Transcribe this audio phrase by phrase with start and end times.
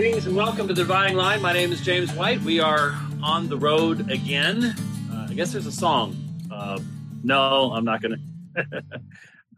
[0.00, 1.42] Greetings and welcome to the Dividing Line.
[1.42, 2.40] My name is James White.
[2.40, 4.74] We are on the road again.
[5.12, 6.16] Uh, I guess there's a song.
[6.50, 6.80] Uh,
[7.22, 8.16] no, I'm not going
[8.56, 8.82] to.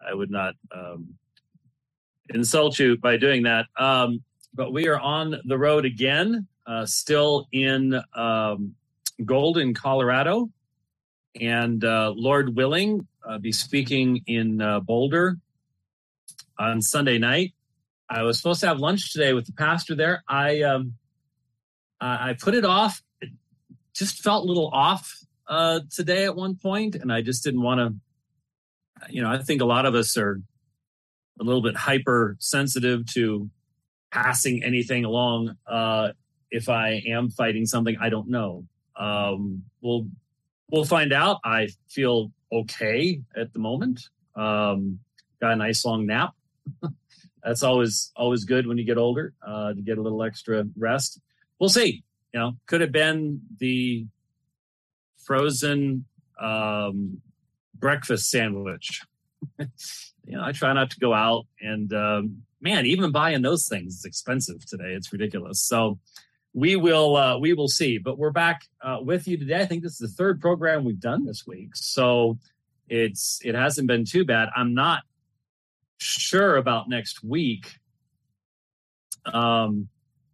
[0.05, 1.15] I would not um,
[2.31, 3.67] insult you by doing that.
[3.77, 8.75] Um, but we are on the road again, uh, still in um,
[9.25, 10.51] Golden, Colorado.
[11.41, 15.37] And uh, Lord willing, uh, be speaking in uh, Boulder
[16.59, 17.53] on Sunday night.
[18.13, 20.23] I was supposed to have lunch today with the pastor there.
[20.29, 20.95] I um,
[21.99, 23.03] I put it off.
[23.23, 23.31] It
[23.95, 27.79] just felt a little off uh, today at one point, and I just didn't want
[27.81, 29.11] to.
[29.11, 30.43] You know, I think a lot of us are
[31.41, 33.49] a little bit hypersensitive to
[34.11, 35.57] passing anything along.
[35.67, 36.11] Uh,
[36.51, 38.67] if I am fighting something, I don't know.
[38.95, 40.07] Um, we'll
[40.71, 41.39] we'll find out.
[41.47, 44.03] I feel okay at the moment.
[44.37, 44.99] Um,
[45.41, 46.35] got a nice long nap.
[47.43, 51.21] that's always always good when you get older uh, to get a little extra rest.
[51.59, 52.05] We'll see.
[52.33, 54.07] You know, could have been the
[55.19, 56.07] frozen
[56.41, 57.21] um,
[57.75, 59.03] breakfast sandwich.
[59.59, 59.67] you
[60.27, 64.05] know, I try not to go out, and um, man, even buying those things is
[64.05, 64.95] expensive today.
[64.95, 65.61] It's ridiculous.
[65.61, 65.99] So
[66.55, 67.99] we will uh, we will see.
[67.99, 69.61] But we're back uh, with you today.
[69.61, 72.39] I think this is the third program we've done this week, so
[72.89, 74.49] it's it hasn't been too bad.
[74.57, 75.03] I'm not
[76.03, 77.79] sure about next week.
[79.27, 79.89] Um,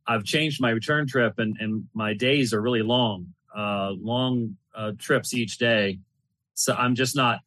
[0.06, 4.92] I've changed my return trip, and, and my days are really long, uh, long uh,
[4.98, 5.98] trips each day.
[6.54, 7.40] So I'm just not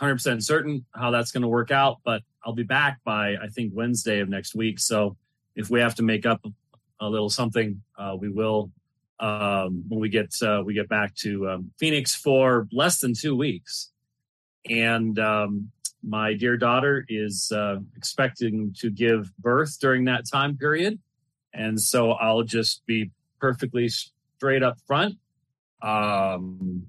[0.00, 3.72] 100% certain how that's going to work out, but I'll be back by, I think,
[3.74, 4.78] Wednesday of next week.
[4.78, 5.16] So
[5.56, 6.44] if we have to make up
[7.00, 8.70] a little something, uh, we will
[9.20, 13.36] um, when we get uh, we get back to um, Phoenix for less than two
[13.36, 13.90] weeks.
[14.68, 15.70] And um,
[16.06, 20.98] my dear daughter is uh, expecting to give birth during that time period.
[21.52, 23.10] And so I'll just be
[23.40, 25.16] perfectly straight up front.
[25.80, 26.86] Um,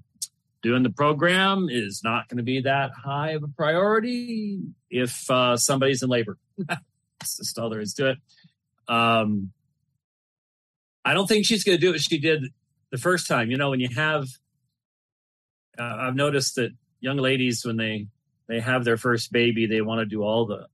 [0.62, 4.58] doing the program is not going to be that high of a priority
[4.90, 6.36] if uh, somebody's in labor.
[6.58, 8.18] That's just all there is to it.
[8.88, 9.52] Um,
[11.04, 12.46] I don't think she's going to do what she did
[12.90, 13.50] the first time.
[13.50, 14.26] You know, when you have,
[15.78, 18.08] uh, I've noticed that young ladies, when they
[18.48, 20.66] they have their first baby, they want to do all the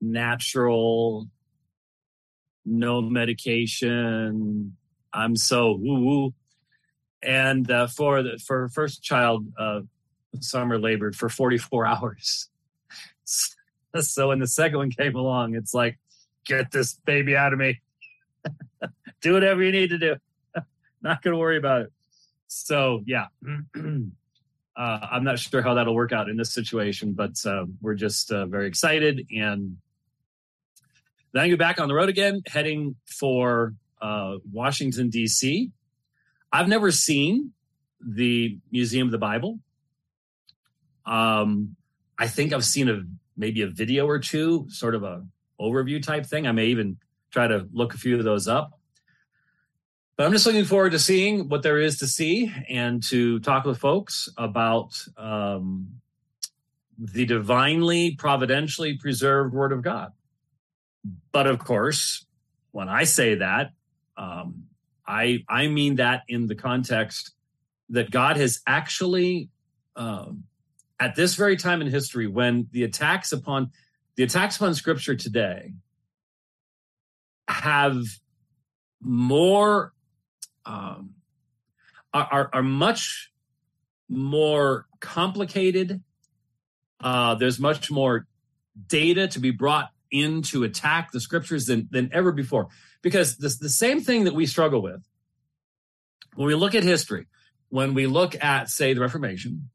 [0.00, 1.28] natural,
[2.64, 4.76] no medication.
[5.12, 6.34] I'm so woo woo.
[7.22, 9.80] And uh, for the for first child, uh,
[10.40, 12.48] summer labored for 44 hours.
[13.24, 15.98] so when the second one came along, it's like,
[16.46, 17.80] get this baby out of me.
[19.20, 20.16] do whatever you need to do.
[21.02, 21.92] Not going to worry about it.
[22.46, 23.26] So yeah.
[24.78, 28.30] uh, I'm not sure how that'll work out in this situation, but uh, we're just
[28.30, 29.26] uh, very excited.
[29.36, 29.78] And
[31.32, 35.72] then I go back on the road again, heading for uh, Washington, D.C.
[36.52, 37.52] I've never seen
[38.00, 39.58] the Museum of the Bible.
[41.04, 41.74] Um,
[42.16, 43.02] I think I've seen a
[43.36, 45.26] maybe a video or two, sort of a
[45.60, 46.46] overview type thing.
[46.46, 46.98] I may even
[47.32, 48.77] try to look a few of those up.
[50.18, 53.64] But I'm just looking forward to seeing what there is to see and to talk
[53.64, 56.00] with folks about um,
[56.98, 60.10] the divinely, providentially preserved Word of God.
[61.30, 62.26] But of course,
[62.72, 63.70] when I say that,
[64.16, 64.64] um,
[65.06, 67.30] I I mean that in the context
[67.90, 69.50] that God has actually,
[69.94, 70.42] um,
[70.98, 73.70] at this very time in history, when the attacks upon
[74.16, 75.74] the attacks upon Scripture today
[77.46, 78.02] have
[79.00, 79.92] more
[80.68, 81.14] um,
[82.12, 83.32] are, are much
[84.08, 86.02] more complicated.
[87.00, 88.26] Uh, there's much more
[88.86, 92.68] data to be brought in to attack the scriptures than, than ever before.
[93.02, 95.02] Because this, the same thing that we struggle with
[96.34, 97.26] when we look at history,
[97.68, 99.70] when we look at, say, the Reformation,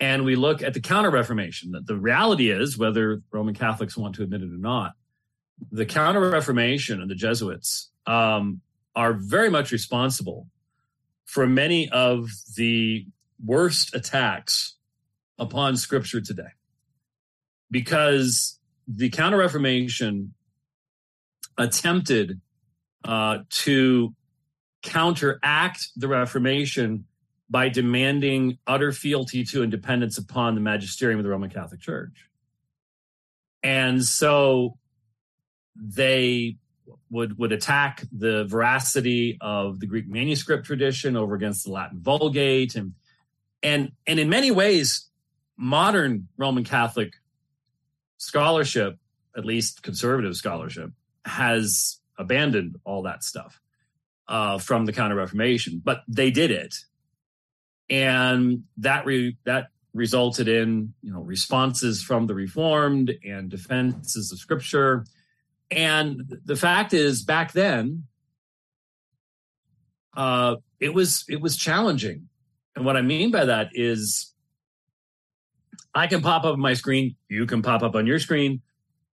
[0.00, 4.16] and we look at the Counter Reformation, that the reality is, whether Roman Catholics want
[4.16, 4.92] to admit it or not,
[5.70, 8.60] the Counter Reformation and the Jesuits um,
[8.96, 10.48] are very much responsible
[11.24, 13.06] for many of the
[13.44, 14.76] worst attacks
[15.38, 16.52] upon scripture today.
[17.70, 20.34] Because the counter reformation
[21.58, 22.40] attempted
[23.04, 24.14] uh, to
[24.82, 27.06] counteract the reformation
[27.50, 32.28] by demanding utter fealty to and dependence upon the magisterium of the roman catholic church.
[33.62, 34.76] And so
[35.74, 36.56] they
[37.10, 42.74] would would attack the veracity of the Greek manuscript tradition over against the Latin Vulgate
[42.74, 42.94] and
[43.62, 45.08] and and in many ways
[45.56, 47.14] modern Roman Catholic
[48.18, 48.98] scholarship
[49.36, 50.90] at least conservative scholarship
[51.24, 53.60] has abandoned all that stuff
[54.28, 56.74] uh, from the Counter Reformation, but they did it,
[57.90, 64.38] and that re- that resulted in you know responses from the Reformed and defenses of
[64.38, 65.04] Scripture.
[65.74, 68.04] And the fact is, back then,
[70.16, 72.28] uh, it was it was challenging.
[72.76, 74.32] And what I mean by that is,
[75.94, 78.62] I can pop up on my screen, you can pop up on your screen,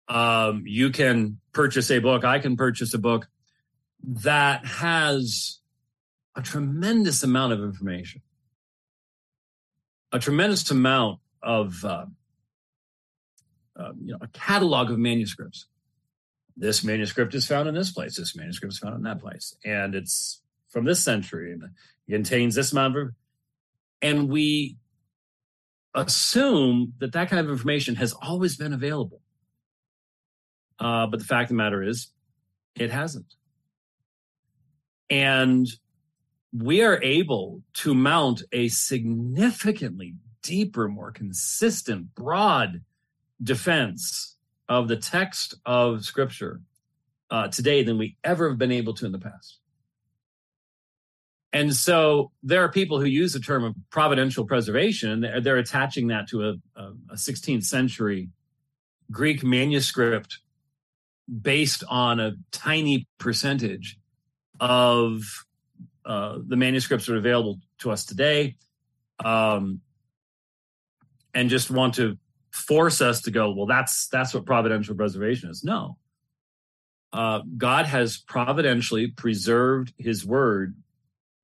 [0.08, 3.28] um, you can purchase a book, I can purchase a book
[4.04, 5.60] that has
[6.36, 8.22] a tremendous amount of information,
[10.12, 12.06] a tremendous amount of uh,
[13.78, 15.68] uh, you know a catalog of manuscripts.
[16.60, 18.18] This manuscript is found in this place.
[18.18, 22.54] This manuscript is found in that place, and it's from this century and it contains
[22.54, 23.12] this amount of.
[24.02, 24.76] And we
[25.96, 29.22] assume that that kind of information has always been available.
[30.80, 32.12] Uh, but the fact of the matter is,
[32.76, 33.36] it hasn't.
[35.10, 35.66] And
[36.54, 42.82] we are able to mount a significantly deeper, more consistent, broad
[43.42, 44.36] defense
[44.70, 46.62] of the text of Scripture
[47.32, 49.60] uh, today than we ever have been able to in the past.
[51.52, 55.22] And so there are people who use the term of providential preservation.
[55.22, 58.30] They're, they're attaching that to a, a, a 16th century
[59.12, 60.40] Greek manuscript
[61.42, 63.98] based on a tiny percentage
[64.60, 65.24] of
[66.06, 68.56] uh, the manuscripts that are available to us today,
[69.24, 69.82] um,
[71.34, 72.18] and just want to
[72.52, 73.52] force us to go.
[73.52, 75.64] Well, that's that's what providential preservation is.
[75.64, 75.98] No,
[77.14, 80.76] uh, God has providentially preserved His Word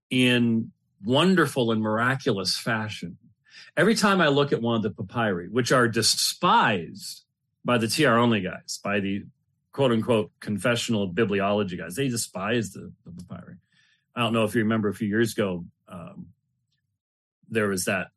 [0.09, 0.71] in
[1.03, 3.17] wonderful and miraculous fashion.
[3.77, 7.23] Every time I look at one of the papyri, which are despised
[7.63, 9.25] by the TR only guys, by the
[9.75, 11.95] quote unquote confessional bibliology guys.
[11.95, 13.55] They despise the, the papyri.
[14.15, 16.27] I don't know if you remember a few years ago, um,
[17.49, 18.07] there was that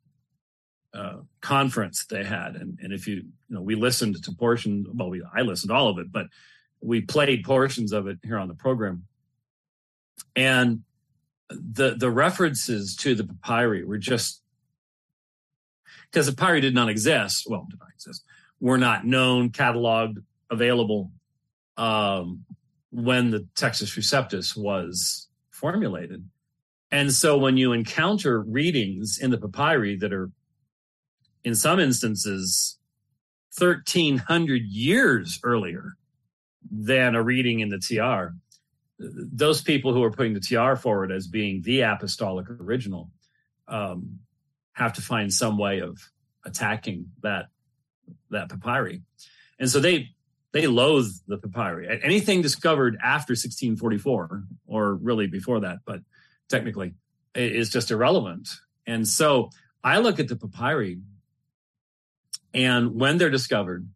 [0.93, 4.87] uh, conference they had, and, and if you, you know, we listened to portions.
[4.93, 6.27] Well, we I listened to all of it, but
[6.81, 9.05] we played portions of it here on the program,
[10.35, 10.83] and
[11.49, 14.41] the the references to the papyri were just
[16.11, 17.45] because the papyri did not exist.
[17.47, 18.23] Well, did not exist.
[18.59, 20.17] Were not known, cataloged,
[20.49, 21.11] available
[21.77, 22.45] um,
[22.91, 26.27] when the Textus Receptus was formulated.
[26.91, 30.31] And so when you encounter readings in the papyri that are,
[31.43, 32.77] in some instances,
[33.57, 35.93] 1300 years earlier
[36.71, 38.35] than a reading in the TR,
[38.99, 43.09] those people who are putting the TR forward as being the apostolic original
[43.67, 44.19] um,
[44.73, 45.97] have to find some way of
[46.45, 47.47] attacking that
[48.29, 49.01] that papyri.
[49.59, 50.09] And so they
[50.51, 51.87] they loathe the papyri.
[52.03, 56.01] Anything discovered after 1644, or really before that, but
[56.49, 56.93] technically,
[57.35, 58.49] is just irrelevant.
[58.87, 59.51] And so
[59.83, 60.99] I look at the papyri,
[62.53, 63.87] and when they're discovered,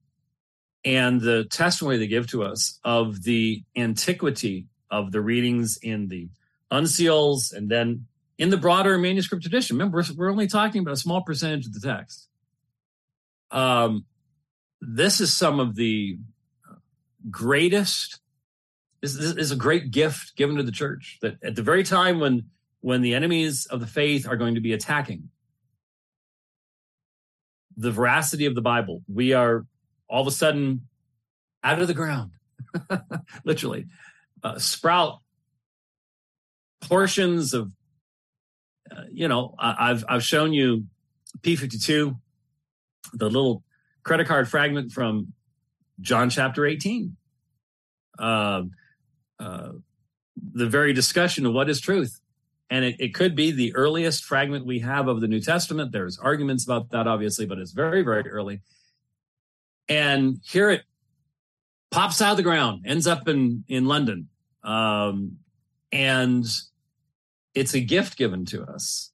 [0.86, 6.30] and the testimony they give to us of the antiquity of the readings in the
[6.72, 8.06] uncials and then
[8.38, 9.78] in the broader manuscript tradition.
[9.78, 12.28] Remember, we're only talking about a small percentage of the text.
[13.52, 14.06] Um,
[14.82, 16.18] this is some of the
[17.30, 18.20] greatest
[19.02, 22.46] this is a great gift given to the church that at the very time when
[22.80, 25.30] when the enemies of the faith are going to be attacking
[27.78, 29.66] the veracity of the bible we are
[30.08, 30.88] all of a sudden
[31.64, 32.32] out of the ground
[33.46, 33.86] literally
[34.44, 35.20] uh, sprout
[36.82, 37.72] portions of
[38.92, 40.86] uh, you know I, i've i've shown you
[41.42, 42.18] p52
[43.14, 43.64] the little
[44.04, 45.34] credit card fragment from
[46.02, 47.16] John chapter 18.
[48.20, 48.64] Uh,
[49.40, 49.70] uh,
[50.54, 52.20] the very discussion of what is truth.
[52.70, 55.92] And it, it, could be the earliest fragment we have of the New Testament.
[55.92, 58.62] There's arguments about that, obviously, but it's very, very early.
[59.88, 60.84] And here it
[61.92, 64.30] pops out of the ground, ends up in, in London.
[64.64, 65.38] Um,
[65.92, 66.46] and
[67.54, 69.12] it's a gift given to us.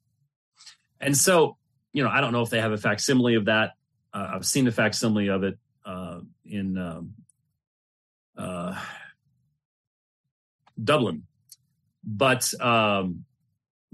[1.02, 1.58] And so,
[1.92, 3.74] you know, I don't know if they have a facsimile of that.
[4.14, 7.14] Uh, I've seen a facsimile of it uh, in um,
[8.38, 8.80] uh,
[10.82, 11.24] Dublin,
[12.04, 13.26] but um,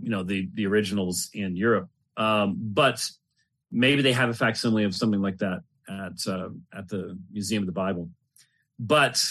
[0.01, 1.89] you know the the originals in Europe.
[2.17, 3.03] Um, but
[3.71, 7.67] maybe they have a facsimile of something like that at uh, at the Museum of
[7.67, 8.09] the Bible.
[8.79, 9.21] But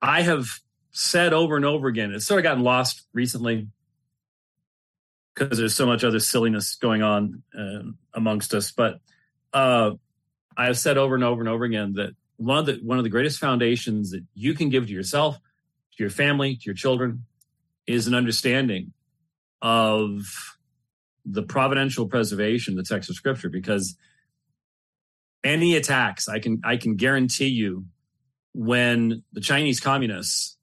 [0.00, 0.46] I have
[0.92, 3.68] said over and over again, it's sort of gotten lost recently
[5.34, 7.82] because there's so much other silliness going on uh,
[8.14, 8.72] amongst us.
[8.72, 9.00] But
[9.52, 9.92] uh,
[10.56, 13.04] I have said over and over and over again that one of the one of
[13.04, 17.24] the greatest foundations that you can give to yourself, to your family, to your children,
[17.86, 18.92] is an understanding
[19.62, 20.22] of
[21.24, 23.96] the providential preservation, the text of scripture, because
[25.44, 27.86] any attacks, I can I can guarantee you,
[28.52, 30.56] when the Chinese communists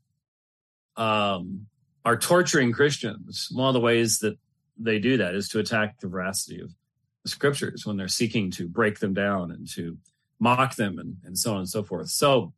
[0.97, 1.67] um,
[2.03, 4.37] are torturing Christians, one of the ways that
[4.77, 6.71] they do that is to attack the veracity of
[7.23, 9.97] the scriptures when they're seeking to break them down and to
[10.39, 12.09] mock them and, and so on and so forth.
[12.09, 12.53] So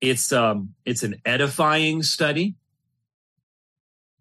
[0.00, 2.54] it's um, it's an edifying study,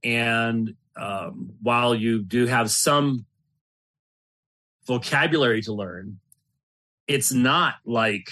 [0.04, 3.26] and um, while you do have some
[4.86, 6.20] vocabulary to learn,
[7.08, 8.32] it's not like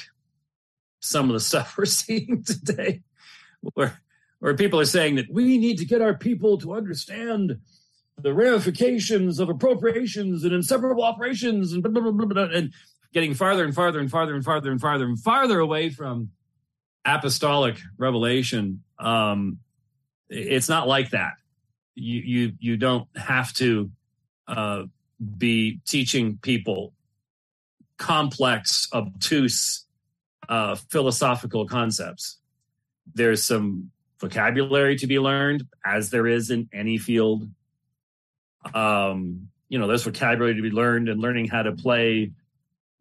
[1.00, 3.02] some of the stuff we're seeing today,
[3.74, 4.02] where
[4.40, 7.60] where people are saying that we need to get our people to understand
[8.18, 12.74] the ramifications of appropriations and inseparable operations and blah, blah, blah, blah, and
[13.14, 16.32] getting farther and farther and farther and farther and farther and farther away from
[17.06, 18.84] apostolic revelation.
[18.98, 19.60] Um,
[20.30, 21.34] it's not like that.
[22.00, 23.91] You you you don't have to
[24.48, 24.84] uh,
[25.38, 26.94] be teaching people
[27.98, 29.86] complex, obtuse
[30.48, 32.38] uh, philosophical concepts.
[33.13, 37.48] There's some vocabulary to be learned, as there is in any field.
[38.74, 42.32] Um, you know, there's vocabulary to be learned and learning how to play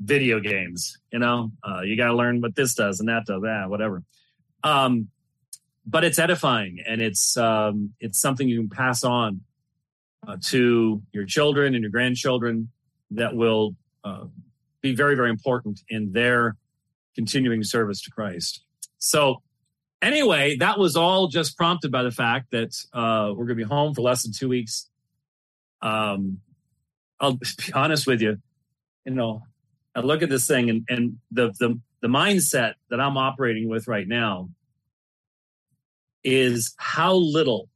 [0.00, 0.98] video games.
[1.12, 4.02] You know, uh, you got to learn what this does and that does that, whatever.
[4.62, 5.08] Um,
[5.88, 9.40] but it's edifying and it's um, it's something you can pass on
[10.26, 12.70] uh, to your children and your grandchildren
[13.10, 14.24] that will uh,
[14.82, 16.56] be very very important in their
[17.14, 18.62] continuing service to Christ.
[18.98, 19.42] So
[20.02, 23.68] anyway, that was all just prompted by the fact that uh, we're going to be
[23.68, 24.88] home for less than two weeks.
[25.80, 26.40] Um,
[27.18, 28.36] I'll be honest with you,
[29.04, 29.42] you know,
[29.94, 33.88] I look at this thing and, and the, the, the mindset that I'm operating with
[33.88, 34.50] right now
[36.24, 37.68] is how little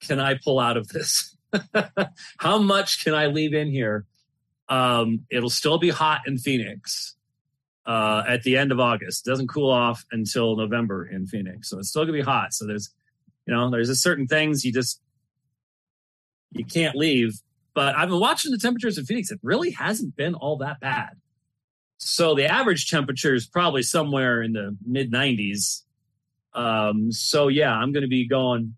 [0.00, 1.36] can I pull out of this?
[2.38, 4.06] how much can I leave in here?
[4.68, 7.16] Um, it'll still be hot in Phoenix
[7.86, 9.26] uh, at the end of August.
[9.26, 12.52] It doesn't cool off until November in Phoenix, so it's still gonna be hot.
[12.52, 12.90] So there's,
[13.46, 15.00] you know, there's a certain things you just
[16.52, 17.40] you can't leave
[17.78, 19.30] but I've been watching the temperatures in Phoenix.
[19.30, 21.10] It really hasn't been all that bad.
[21.98, 25.82] So the average temperature is probably somewhere in the mid 90s.
[26.58, 28.74] Um, so yeah, I'm going to be going.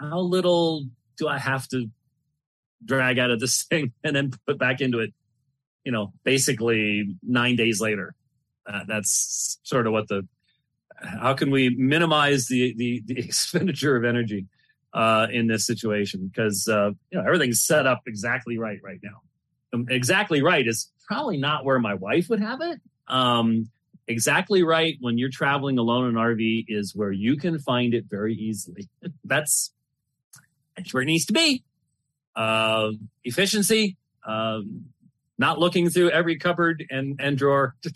[0.00, 1.90] How little do I have to
[2.84, 5.12] drag out of this thing and then put back into it?
[5.84, 8.14] You know, basically nine days later.
[8.66, 10.26] Uh, that's sort of what the.
[11.00, 14.46] How can we minimize the the, the expenditure of energy?
[14.92, 19.22] uh, in this situation because uh, you know everything's set up exactly right right now.
[19.72, 22.80] Um, exactly right is probably not where my wife would have it.
[23.06, 23.70] Um,
[24.08, 28.06] exactly right when you're traveling alone in an RV is where you can find it
[28.08, 28.88] very easily.
[29.24, 29.72] that's
[30.76, 31.62] that's where it needs to be.
[32.34, 32.92] Uh,
[33.24, 34.86] efficiency, um,
[35.38, 37.92] not looking through every cupboard and, and drawer to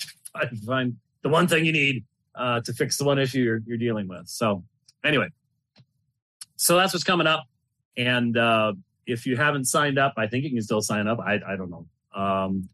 [0.67, 2.05] find the one thing you need
[2.35, 4.27] uh, to fix the one issue you're, you're dealing with.
[4.27, 4.65] So,
[5.05, 5.29] anyway,
[6.57, 7.45] so that's what's coming up.
[7.97, 8.73] And uh,
[9.07, 11.21] if you haven't signed up, I think you can still sign up.
[11.21, 11.87] I, I don't know.
[12.15, 12.69] Um,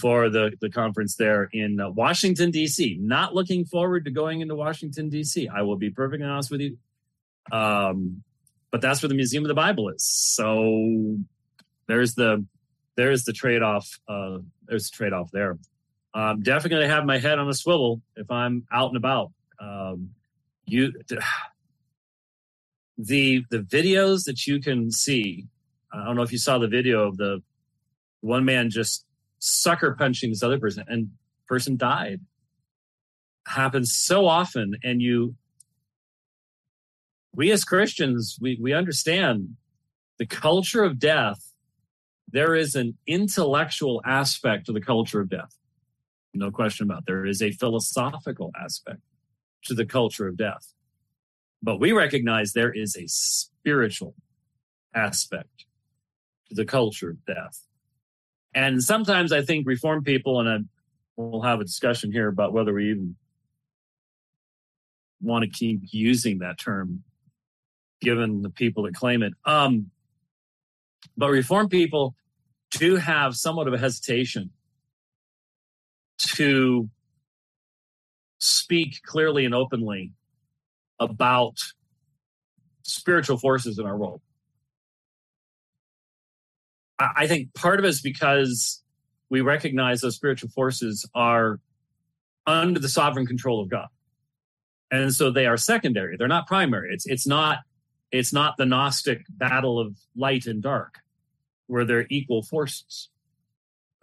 [0.00, 2.98] for the, the conference there in uh, Washington, D.C.
[3.00, 5.48] Not looking forward to going into Washington, D.C.
[5.48, 6.78] I will be perfectly honest with you.
[7.50, 8.22] Um,
[8.70, 10.04] but that's where the Museum of the Bible is.
[10.04, 11.16] So
[11.88, 12.44] there's the
[12.96, 13.98] there's the trade off.
[14.08, 15.58] Uh, there's the trade off there.
[16.14, 19.32] I'm definitely going to have my head on a swivel if I'm out and about.
[19.58, 20.10] Um,
[20.66, 20.92] you
[22.98, 25.46] the the videos that you can see
[25.92, 27.42] i don't know if you saw the video of the
[28.20, 29.04] one man just
[29.40, 31.10] sucker punching this other person and
[31.48, 32.20] person died
[33.46, 35.34] happens so often and you
[37.34, 39.56] we as christians we we understand
[40.18, 41.52] the culture of death
[42.32, 45.56] there is an intellectual aspect to the culture of death
[46.32, 47.04] no question about it.
[47.06, 49.00] there is a philosophical aspect
[49.64, 50.74] to the culture of death
[51.62, 54.14] but we recognize there is a spiritual
[54.94, 55.66] aspect
[56.48, 57.66] to the culture of death.
[58.54, 60.58] And sometimes I think Reformed people, and I,
[61.16, 63.16] we'll have a discussion here about whether we even
[65.20, 67.04] want to keep using that term,
[68.00, 69.34] given the people that claim it.
[69.44, 69.90] Um,
[71.16, 72.14] but Reformed people
[72.70, 74.50] do have somewhat of a hesitation
[76.18, 76.88] to
[78.38, 80.12] speak clearly and openly
[80.98, 81.58] about
[82.82, 84.20] spiritual forces in our world.
[87.16, 88.82] I think part of it is because
[89.30, 91.60] we recognize those spiritual forces are
[92.46, 93.88] under the sovereign control of God.
[94.90, 96.16] And so they are secondary.
[96.16, 96.92] They're not primary.
[96.92, 97.58] It's it's not
[98.10, 100.98] it's not the Gnostic battle of light and dark,
[101.68, 103.08] where they're equal forces.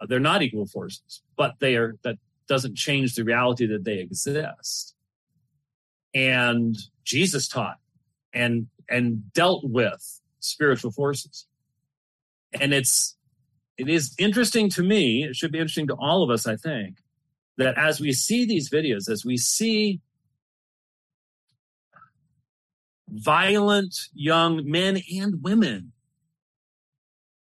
[0.00, 1.96] Uh, they're not equal forces, but they are.
[2.04, 2.16] That
[2.48, 4.94] doesn't change the reality that they exist.
[6.14, 7.76] And Jesus taught
[8.32, 11.46] and and dealt with spiritual forces.
[12.52, 13.16] And it's
[13.76, 16.98] it is interesting to me, it should be interesting to all of us, I think,
[17.58, 20.00] that as we see these videos, as we see
[23.10, 25.92] violent young men and women.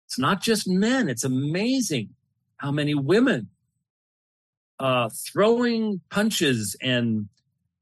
[0.06, 2.10] It's not just men, it's amazing
[2.56, 3.48] how many women
[4.78, 7.28] uh, throwing punches and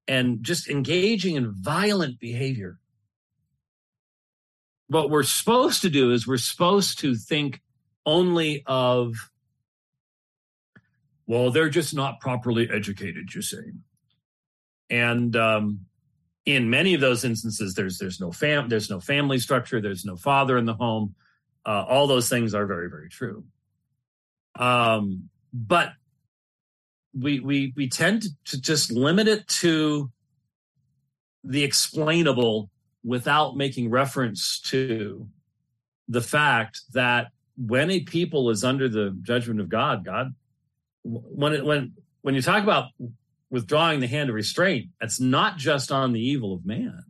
[0.09, 2.80] and just engaging in violent behavior.
[4.91, 7.61] What we're supposed to do is we're supposed to think
[8.05, 9.15] only of,
[11.29, 13.71] well, they're just not properly educated, you see
[14.91, 15.87] And um,
[16.45, 20.17] in many of those instances there's there's no fam there's no family structure there's no
[20.17, 21.15] father in the home.
[21.65, 23.45] Uh, all those things are very very true.
[24.59, 25.93] Um, but
[27.17, 30.11] we we we tend to, to just limit it to
[31.45, 32.71] the explainable
[33.05, 35.27] without making reference to
[36.09, 40.35] the fact that when a people is under the judgment of God, God,
[41.03, 42.87] when it, when when you talk about
[43.51, 47.03] withdrawing the hand of restraint, it's not just on the evil of man,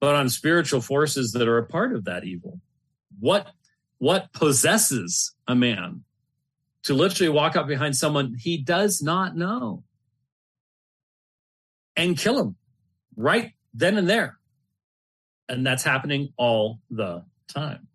[0.00, 2.60] but on spiritual forces that are a part of that evil.
[3.18, 3.48] What
[3.98, 6.04] what possesses a man
[6.84, 9.82] to literally walk up behind someone he does not know
[11.96, 12.56] and kill him
[13.16, 14.38] right then and there?
[15.48, 17.88] And that's happening all the time.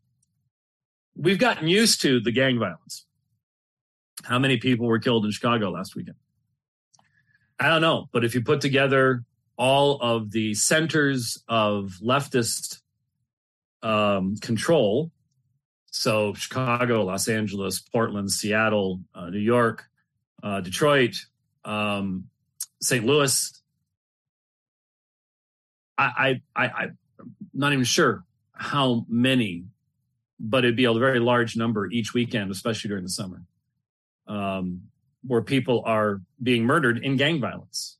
[1.16, 3.06] We've gotten used to the gang violence.
[4.24, 6.18] How many people were killed in Chicago last weekend?
[7.60, 9.24] I don't know, but if you put together
[9.58, 12.80] all of the centers of leftist
[13.84, 15.12] um, control,
[15.92, 19.86] so Chicago, Los Angeles, Portland, Seattle, uh, New York,
[20.42, 21.16] uh, Detroit,
[21.66, 22.30] um,
[22.82, 23.06] St.
[23.06, 23.62] Louis,
[25.98, 26.88] I, I, I,
[27.54, 29.66] not even sure how many,
[30.40, 33.44] but it'd be a very large number each weekend, especially during the summer.
[34.28, 34.84] Um,
[35.24, 37.98] where people are being murdered in gang violence.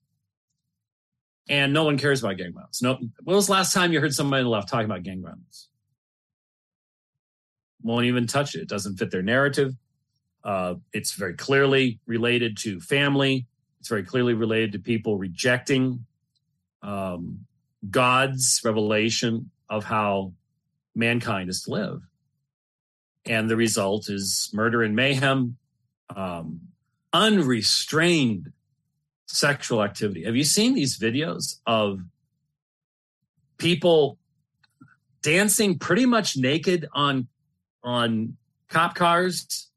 [1.50, 2.82] And no one cares about gang violence.
[2.82, 5.22] No, when was the last time you heard somebody on the left talking about gang
[5.22, 5.70] violence?
[7.84, 8.62] Won't even touch it.
[8.62, 9.74] It doesn't fit their narrative.
[10.44, 13.48] Uh, it's very clearly related to family.
[13.80, 16.06] It's very clearly related to people rejecting
[16.82, 17.46] um,
[17.90, 20.34] God's revelation of how
[20.96, 22.02] mankind is to live.
[23.26, 25.58] And the result is murder and mayhem,
[26.16, 26.62] um,
[27.14, 28.52] unrestrained
[29.28, 30.26] sexual activity.
[30.26, 32.02] Have you seen these videos of
[33.58, 34.18] people
[35.22, 37.28] dancing pretty much naked on
[37.84, 38.38] on
[38.70, 39.68] cop cars?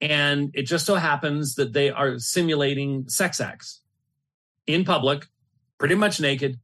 [0.00, 3.82] And it just so happens that they are simulating sex acts
[4.66, 5.26] in public,
[5.78, 6.58] pretty much naked,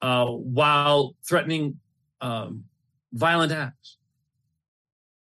[0.00, 1.80] uh, while threatening
[2.20, 2.64] um,
[3.12, 3.98] violent acts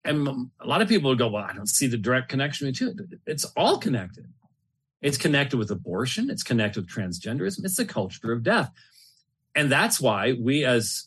[0.06, 2.90] and a lot of people would go, well, I don't see the direct connection between
[2.90, 3.20] it.
[3.26, 4.26] It's all connected.
[5.02, 6.30] It's connected with abortion.
[6.30, 7.64] It's connected with transgenderism.
[7.64, 8.72] It's the culture of death.
[9.56, 11.06] And that's why we as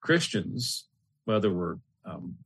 [0.00, 0.84] Christians,
[1.24, 2.36] whether we're um,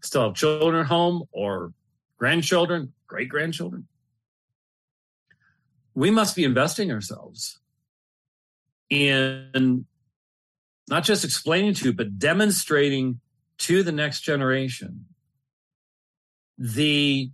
[0.00, 1.72] still have children at home or
[2.16, 3.86] grandchildren, great grandchildren,
[5.94, 7.58] we must be investing ourselves
[8.90, 9.86] in
[10.88, 13.20] not just explaining to, but demonstrating
[13.58, 15.06] to the next generation
[16.56, 17.30] the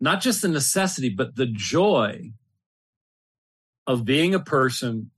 [0.00, 2.32] not just the necessity, but the joy
[3.86, 5.10] of being a person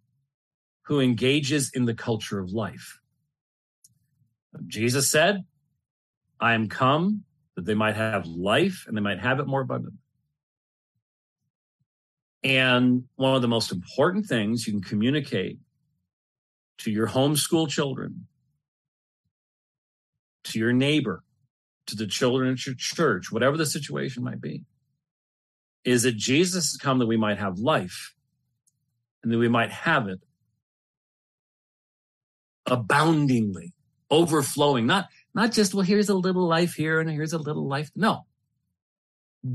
[0.83, 2.98] who engages in the culture of life.
[4.66, 5.44] Jesus said,
[6.40, 10.02] I am come that they might have life and they might have it more abundantly.
[12.44, 15.59] And one of the most important things you can communicate
[16.78, 18.26] to your homeschool children,
[20.44, 21.22] to your neighbor,
[21.87, 24.64] to the children at your church, whatever the situation might be,
[25.85, 28.14] is that Jesus has come that we might have life
[29.22, 30.20] and that we might have it
[32.66, 33.72] aboundingly,
[34.11, 37.90] overflowing, not, not just, well, here's a little life here and here's a little life.
[37.94, 38.26] No,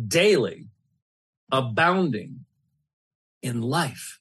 [0.08, 0.68] daily,
[1.52, 2.46] abounding
[3.48, 4.20] in life.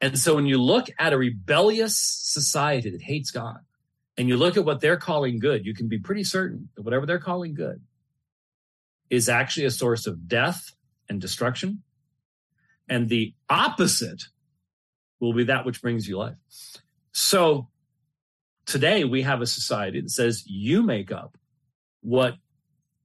[0.00, 3.60] And so when you look at a rebellious society that hates God,
[4.16, 7.06] and you look at what they're calling good, you can be pretty certain that whatever
[7.06, 7.80] they're calling good
[9.10, 10.70] is actually a source of death
[11.08, 11.82] and destruction.
[12.88, 14.24] and the opposite
[15.20, 16.36] will be that which brings you life.
[17.12, 17.68] So
[18.66, 21.36] today we have a society that says you make up
[22.02, 22.34] what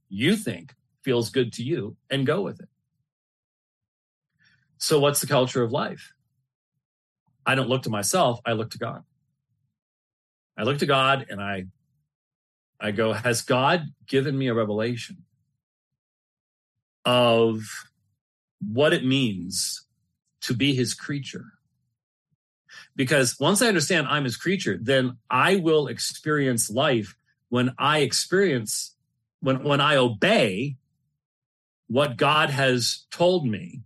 [0.10, 2.69] you think feels good to you and go with it.
[4.80, 6.14] So, what's the culture of life?
[7.46, 9.04] I don't look to myself, I look to God.
[10.58, 11.68] I look to God and I
[12.80, 15.26] I go, has God given me a revelation
[17.04, 17.64] of
[18.60, 19.86] what it means
[20.42, 21.46] to be his creature?
[22.96, 27.16] Because once I understand I'm his creature, then I will experience life
[27.50, 28.96] when I experience,
[29.42, 30.78] when, when I obey
[31.88, 33.82] what God has told me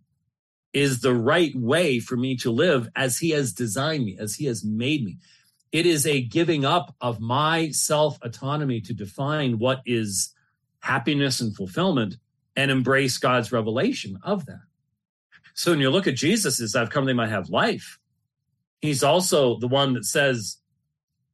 [0.73, 4.45] is the right way for me to live as he has designed me, as he
[4.45, 5.17] has made me.
[5.71, 10.33] It is a giving up of my self autonomy to define what is
[10.79, 12.17] happiness and fulfillment
[12.55, 14.61] and embrace God's revelation of that.
[15.53, 17.99] So when you look at Jesus as I've come they might have life,
[18.81, 20.57] he's also the one that says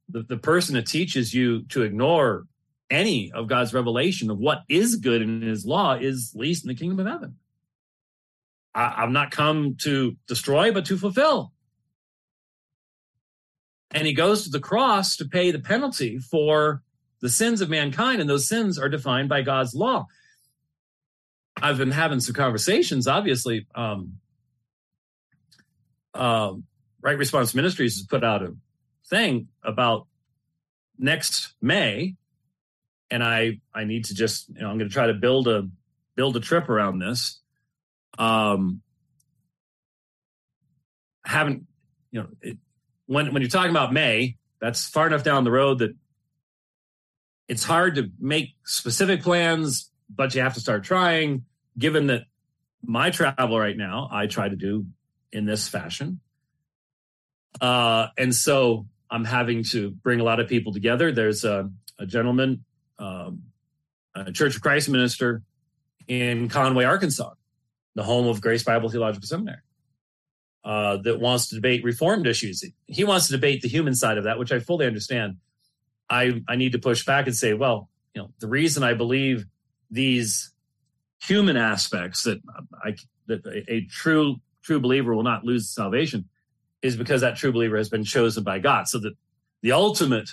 [0.08, 2.46] the, the person that teaches you to ignore
[2.90, 6.74] any of God's revelation of what is good in his law is least in the
[6.74, 7.36] kingdom of heaven.
[8.74, 11.52] I, I've not come to destroy, but to fulfill.
[13.92, 16.82] And he goes to the cross to pay the penalty for
[17.20, 20.06] the sins of mankind, and those sins are defined by God's law.
[21.60, 23.66] I've been having some conversations, obviously.
[23.74, 24.20] Um,
[26.14, 26.54] uh,
[27.02, 28.54] right Response Ministries has put out a
[29.08, 30.06] thing about
[30.98, 32.16] next May,
[33.10, 35.68] and I I need to just you know I'm going to try to build a
[36.16, 37.40] build a trip around this
[38.18, 38.82] um,
[41.24, 41.66] haven't
[42.10, 42.58] you know it,
[43.06, 45.96] when when you're talking about May, that's far enough down the road that
[47.48, 51.44] it's hard to make specific plans, but you have to start trying.
[51.78, 52.22] Given that
[52.82, 54.86] my travel right now, I try to do
[55.32, 56.20] in this fashion,
[57.60, 61.10] uh, and so I'm having to bring a lot of people together.
[61.12, 62.64] There's a, a gentleman,
[62.98, 63.42] um,
[64.14, 65.42] a Church of Christ minister
[66.06, 67.34] in Conway, Arkansas,
[67.94, 69.58] the home of Grace Bible Theological Seminary,
[70.64, 72.64] uh, that wants to debate reformed issues.
[72.86, 75.36] He wants to debate the human side of that, which I fully understand.
[76.08, 79.46] I, I need to push back and say, well, you know, the reason I believe
[79.90, 80.52] these
[81.22, 82.40] human aspects that
[82.84, 86.28] I that a, a true true believer will not lose salvation
[86.82, 88.88] is because that true believer has been chosen by God.
[88.88, 89.14] So that
[89.62, 90.30] the ultimate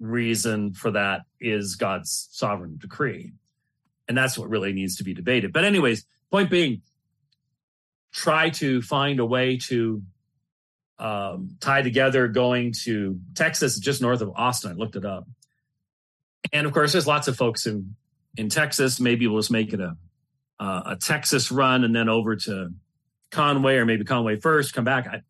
[0.00, 3.32] reason for that is God's sovereign decree.
[4.08, 5.52] And that's what really needs to be debated.
[5.52, 6.82] But anyways, Point being,
[8.12, 10.02] try to find a way to
[10.98, 14.72] um, tie together going to Texas, just north of Austin.
[14.72, 15.26] I looked it up.
[16.52, 17.94] And of course, there's lots of folks in,
[18.36, 19.00] in Texas.
[19.00, 19.96] Maybe we'll just make it a,
[20.60, 22.72] uh, a Texas run and then over to
[23.30, 25.06] Conway or maybe Conway first, come back.
[25.06, 25.22] I,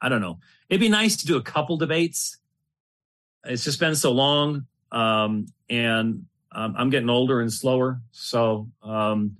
[0.00, 0.38] I don't know.
[0.68, 2.38] It'd be nice to do a couple debates.
[3.44, 4.66] It's just been so long.
[4.92, 8.00] Um, and um, I'm getting older and slower.
[8.12, 9.36] So, um,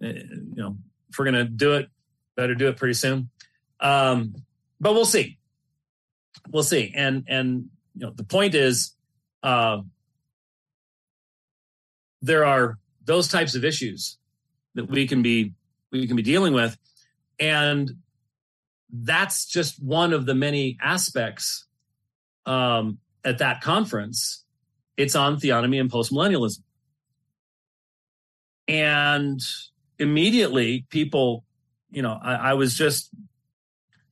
[0.00, 0.76] you know,
[1.10, 1.88] if we're going to do it,
[2.36, 3.30] better do it pretty soon.
[3.80, 4.34] Um,
[4.80, 5.38] but we'll see.
[6.50, 6.92] We'll see.
[6.94, 8.94] And, and, you know, the point is,
[9.42, 9.82] uh,
[12.22, 14.18] there are those types of issues
[14.74, 15.52] that we can be,
[15.92, 16.76] we can be dealing with.
[17.38, 17.90] And
[18.90, 21.66] that's just one of the many aspects,
[22.46, 24.44] um, at that conference.
[24.96, 26.62] It's on theonomy and postmillennialism.
[28.68, 29.40] And
[29.98, 31.44] immediately people,
[31.90, 33.10] you know, I, I was just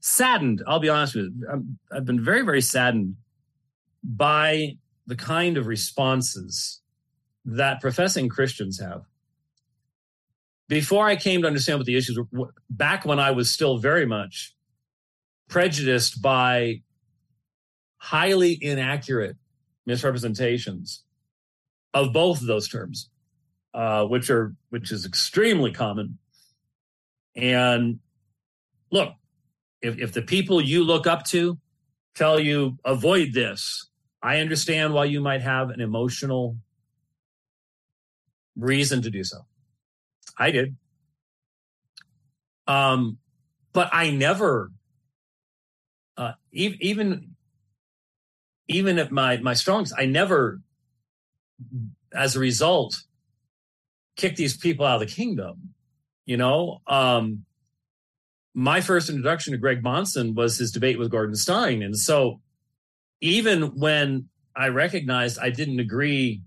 [0.00, 0.62] saddened.
[0.66, 1.46] I'll be honest with you.
[1.50, 3.16] I'm, I've been very, very saddened
[4.02, 6.80] by the kind of responses
[7.44, 9.02] that professing Christians have.
[10.68, 14.06] Before I came to understand what the issues were, back when I was still very
[14.06, 14.54] much
[15.48, 16.82] prejudiced by
[17.98, 19.36] highly inaccurate
[19.86, 21.04] misrepresentations
[21.94, 23.10] of both of those terms
[23.74, 26.18] uh, which are which is extremely common.
[27.34, 28.00] And
[28.90, 29.14] look,
[29.80, 31.58] if, if the people you look up to
[32.14, 33.88] tell you avoid this,
[34.22, 36.56] I understand why you might have an emotional
[38.56, 39.38] reason to do so.
[40.38, 40.76] I did.
[42.66, 43.18] Um,
[43.72, 44.70] but I never,
[46.16, 47.34] uh, even
[48.68, 50.60] even at my my strongest, I never,
[52.14, 53.02] as a result,
[54.16, 55.74] kick these people out of the kingdom.
[56.24, 57.44] You know, um,
[58.54, 61.82] my first introduction to Greg Bahnsen was his debate with Gordon Stein.
[61.82, 62.40] And so
[63.20, 66.42] even when I recognized I didn't agree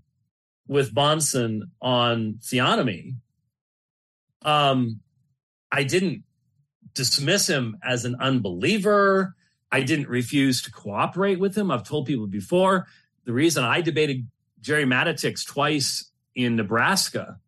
[0.68, 3.16] with Bahnsen on theonomy,
[4.42, 5.00] um,
[5.72, 6.22] I didn't
[6.94, 9.34] dismiss him as an unbeliever.
[9.72, 11.70] I didn't refuse to cooperate with him.
[11.70, 12.86] I've told people before
[13.24, 14.28] the reason I debated
[14.60, 17.38] Jerry Matatics twice in Nebraska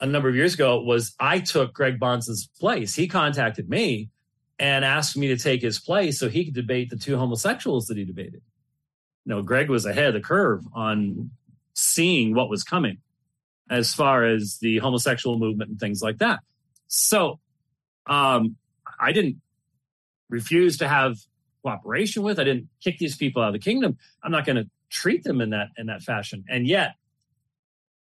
[0.00, 2.94] a number of years ago was I took Greg Bahnsen's place.
[2.94, 4.10] He contacted me
[4.58, 7.96] and asked me to take his place so he could debate the two homosexuals that
[7.96, 8.42] he debated.
[9.24, 11.30] You know, Greg was ahead of the curve on
[11.74, 12.98] seeing what was coming
[13.70, 16.40] as far as the homosexual movement and things like that.
[16.86, 17.40] So
[18.06, 18.56] um,
[19.00, 19.40] I didn't
[20.28, 21.16] refuse to have
[21.62, 22.38] cooperation with.
[22.38, 23.96] I didn't kick these people out of the kingdom.
[24.22, 26.44] I'm not going to treat them in that in that fashion.
[26.48, 26.94] And yet,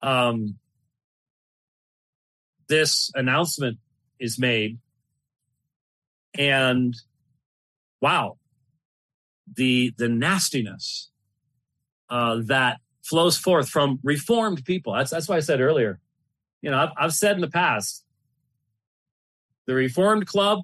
[0.02, 0.58] um,
[2.72, 3.76] this announcement
[4.18, 4.78] is made,
[6.32, 6.96] and
[8.00, 8.38] wow,
[9.54, 11.10] the the nastiness
[12.08, 14.94] uh, that flows forth from reformed people.
[14.94, 16.00] That's that's why I said earlier.
[16.62, 18.06] You know, I've, I've said in the past,
[19.66, 20.60] the Reformed Club,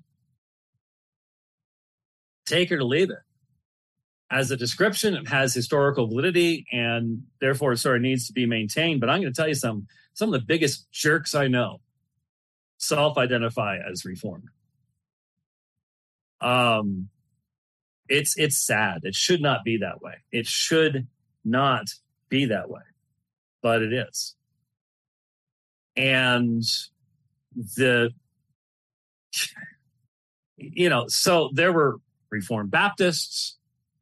[2.46, 3.18] take it or leave it.
[4.30, 9.00] As a description, it has historical validity and therefore sort of needs to be maintained.
[9.00, 11.80] But I'm going to tell you some some of the biggest jerks I know
[12.78, 14.48] self-identify as reformed.
[16.40, 17.08] Um,
[18.08, 19.00] it's it's sad.
[19.02, 20.14] It should not be that way.
[20.32, 21.06] It should
[21.44, 21.88] not
[22.28, 22.82] be that way,
[23.62, 24.34] but it is.
[25.96, 26.62] And
[27.54, 28.12] the
[30.56, 31.96] you know, so there were
[32.30, 33.56] Reformed Baptists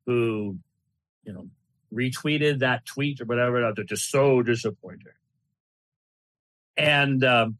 [0.06, 0.58] who,
[1.24, 1.48] you know,
[1.92, 3.72] retweeted that tweet or whatever.
[3.74, 5.12] They're just so disappointed.
[6.76, 7.58] And um,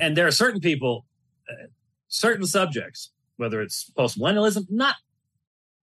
[0.00, 1.06] and there are certain people,
[1.50, 1.66] uh,
[2.08, 4.96] certain subjects, whether it's post millennialism, not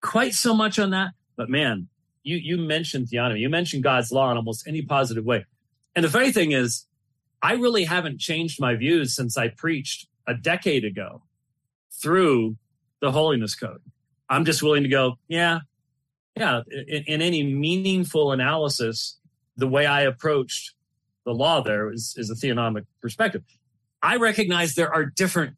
[0.02, 1.88] quite so much on that, but man,
[2.23, 5.45] you you mentioned theonomy, you mentioned God's law in almost any positive way.
[5.95, 6.86] And the funny thing is,
[7.41, 11.23] I really haven't changed my views since I preached a decade ago
[11.91, 12.58] through
[13.02, 13.82] the holiness code.
[14.30, 15.60] I'm just willing to go, yeah,
[16.36, 16.62] yeah.
[16.88, 19.17] In, in any meaningful analysis,
[19.58, 20.73] the way I approached
[21.26, 23.43] the law there is, is a theonomic perspective.
[24.04, 25.56] I recognize there are different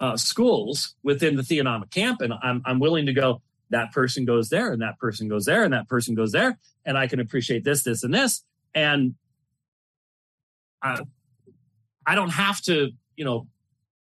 [0.00, 4.48] uh, schools within the theonomic camp, and I'm, I'm willing to go, that person goes
[4.48, 7.64] there, and that person goes there, and that person goes there, and I can appreciate
[7.64, 8.44] this, this, and this.
[8.74, 9.16] And
[10.80, 11.00] I,
[12.06, 13.48] I don't have to, you know,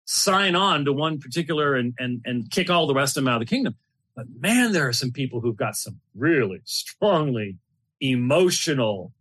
[0.06, 3.42] sign on to one particular and, and, and kick all the rest of them out
[3.42, 3.76] of the kingdom.
[4.16, 7.58] But man, there are some people who've got some really strongly
[8.00, 9.12] emotional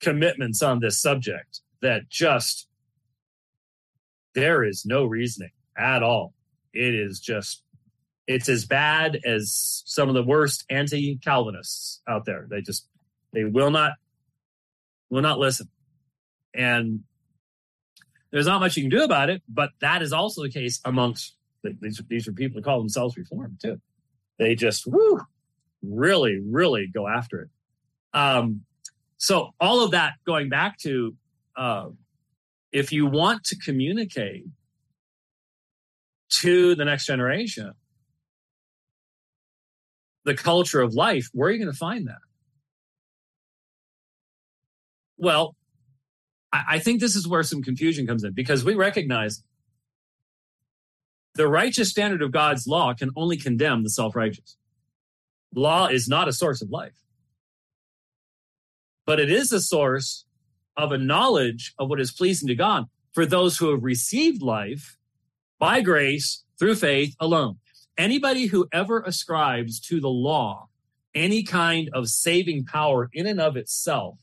[0.00, 2.68] commitments on this subject that just
[4.34, 6.34] there is no reasoning at all.
[6.72, 7.62] It is just,
[8.26, 12.46] it's as bad as some of the worst anti Calvinists out there.
[12.48, 12.86] They just,
[13.32, 13.92] they will not,
[15.10, 15.68] will not listen.
[16.54, 17.00] And
[18.30, 21.36] there's not much you can do about it, but that is also the case amongst
[21.62, 23.80] these, these are people who call themselves reformed too.
[24.38, 25.20] They just, woo,
[25.82, 27.48] really, really go after it.
[28.14, 28.62] Um,
[29.18, 31.14] so all of that going back to
[31.56, 31.90] uh,
[32.72, 34.44] if you want to communicate
[36.30, 37.72] to the next generation
[40.24, 42.18] the culture of life, where are you going to find that?
[45.18, 45.54] Well,
[46.52, 49.42] I, think this is where some confusion comes in because we recognize
[51.34, 54.56] the righteous standard of God's law can only condemn the self righteous.
[55.54, 56.92] Law is not a source of life,
[59.06, 60.26] but it is a source
[60.76, 64.96] of a knowledge of what is pleasing to God for those who have received life
[65.58, 67.58] by grace through faith alone.
[67.98, 70.68] Anybody who ever ascribes to the law
[71.14, 74.18] any kind of saving power in and of itself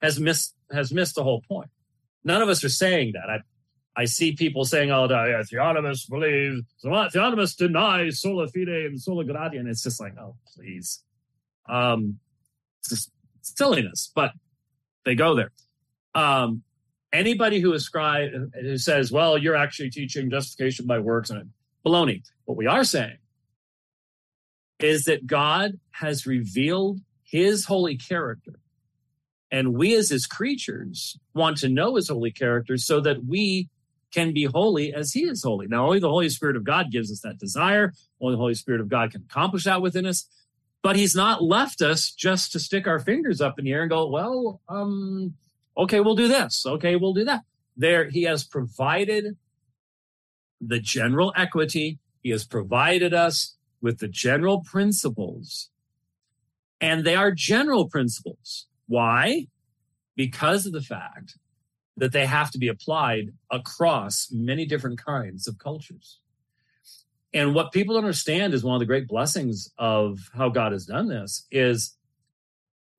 [0.00, 1.70] has missed has missed the whole point.
[2.24, 3.28] None of us are saying that.
[3.28, 3.40] I
[3.94, 9.24] I see people saying all the yeah, theonomists believe theonomists deny sola fide and sola
[9.24, 11.02] gratia, and it's just like, oh please.
[11.68, 12.18] Um
[12.80, 13.10] it's just
[13.42, 14.32] silliness, but
[15.04, 15.52] they go there.
[16.14, 16.62] Um,
[17.12, 21.50] anybody who ascribes who says, "Well, you're actually teaching justification by works," and
[21.84, 22.22] baloney.
[22.44, 23.18] What we are saying
[24.78, 28.58] is that God has revealed His holy character,
[29.50, 33.68] and we as His creatures want to know His holy character so that we
[34.12, 35.66] can be holy as He is holy.
[35.66, 37.94] Now, only the Holy Spirit of God gives us that desire.
[38.20, 40.26] Only the Holy Spirit of God can accomplish that within us.
[40.82, 43.90] But He's not left us just to stick our fingers up in the air and
[43.90, 45.34] go, "Well, um."
[45.76, 46.64] Okay, we'll do this.
[46.66, 47.42] Okay, we'll do that.
[47.76, 49.36] There, he has provided
[50.60, 51.98] the general equity.
[52.22, 55.70] He has provided us with the general principles.
[56.80, 58.66] And they are general principles.
[58.86, 59.46] Why?
[60.16, 61.38] Because of the fact
[61.96, 66.20] that they have to be applied across many different kinds of cultures.
[67.34, 71.08] And what people understand is one of the great blessings of how God has done
[71.08, 71.96] this is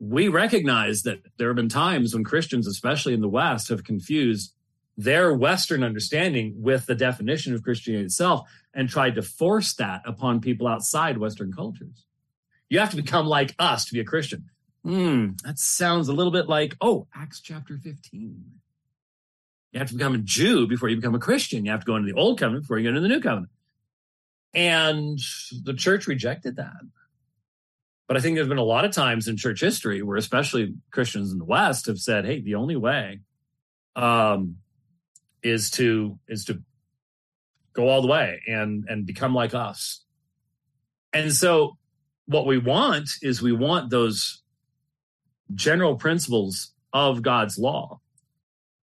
[0.09, 4.53] we recognize that there have been times when Christians, especially in the West, have confused
[4.97, 10.41] their Western understanding with the definition of Christianity itself and tried to force that upon
[10.41, 12.05] people outside Western cultures.
[12.69, 14.49] You have to become like us to be a Christian.
[14.83, 18.43] Hmm, that sounds a little bit like, oh, Acts chapter 15.
[19.71, 21.63] You have to become a Jew before you become a Christian.
[21.63, 23.51] You have to go into the old covenant before you go into the new covenant.
[24.53, 25.17] And
[25.63, 26.73] the church rejected that.
[28.13, 31.31] But I think there's been a lot of times in church history where, especially Christians
[31.31, 33.21] in the West, have said, "Hey, the only way
[33.95, 34.57] um,
[35.41, 36.61] is to is to
[37.73, 40.05] go all the way and and become like us."
[41.11, 41.79] And so,
[42.27, 44.43] what we want is we want those
[45.55, 47.99] general principles of God's law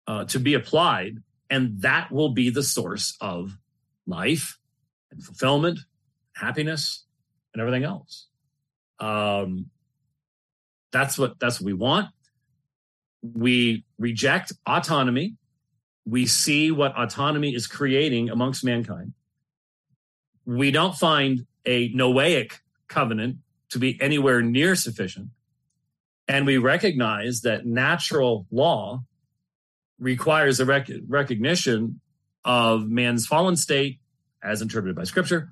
[0.08, 3.58] uh, to be applied, and that will be the source of
[4.06, 4.60] life
[5.10, 5.80] and fulfillment,
[6.34, 7.06] happiness,
[7.54, 8.28] and everything else.
[9.00, 9.70] Um,
[10.92, 12.10] that's what that's what we want.
[13.22, 15.36] We reject autonomy.
[16.06, 19.14] We see what autonomy is creating amongst mankind.
[20.46, 23.38] We don't find a Noahic covenant
[23.70, 25.30] to be anywhere near sufficient.
[26.28, 29.04] And we recognize that natural law
[30.00, 32.00] requires a rec- recognition
[32.44, 34.00] of man's fallen state
[34.44, 35.52] as interpreted by scripture,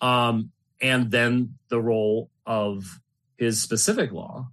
[0.00, 0.50] um,
[0.80, 3.00] and then the role of
[3.36, 4.48] his specific law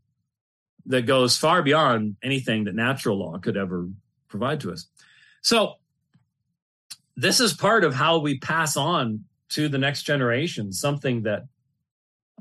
[0.85, 3.87] that goes far beyond anything that natural law could ever
[4.27, 4.87] provide to us.
[5.41, 5.75] So,
[7.15, 11.43] this is part of how we pass on to the next generation something that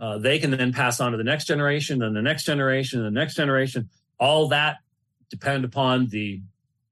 [0.00, 3.06] uh, they can then pass on to the next generation and the next generation and
[3.14, 3.88] the next generation.
[4.20, 4.76] All that
[5.30, 6.42] depend upon the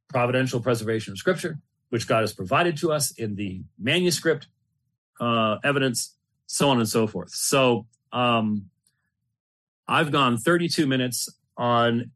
[0.09, 1.59] providential preservation of Scripture,
[1.91, 4.49] which God has provided to us in the manuscript
[5.21, 6.17] uh, evidence,
[6.47, 7.31] so on and so forth.
[7.31, 8.71] So um,
[9.87, 12.11] I've gone 32 minutes on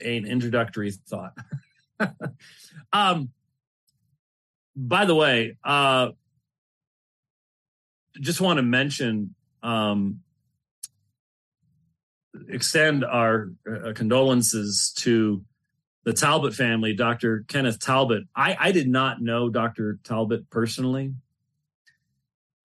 [0.00, 1.36] an introductory thought.
[2.92, 3.30] um,
[4.76, 6.10] by the way, uh,
[8.20, 10.20] just want to mention, um,
[12.48, 15.44] extend our uh, condolences to
[16.04, 17.44] the Talbot family, Dr.
[17.48, 18.22] Kenneth Talbot.
[18.36, 19.98] I, I did not know Dr.
[20.04, 21.12] Talbot personally.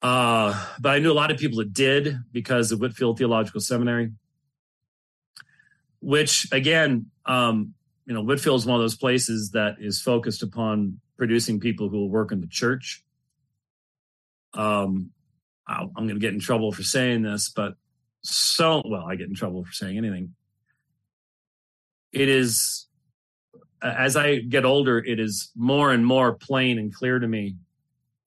[0.06, 4.12] Uh, but I knew a lot of people that did because of Whitefield Theological Seminary,
[6.00, 7.74] which again, um,
[8.06, 11.98] you know, Whitefield is one of those places that is focused upon producing people who
[11.98, 13.04] will work in the church.
[14.54, 15.10] Um,
[15.66, 17.74] I'm going to get in trouble for saying this, but
[18.22, 20.36] so well, I get in trouble for saying anything.
[22.12, 22.86] It is,
[23.82, 27.56] as I get older, it is more and more plain and clear to me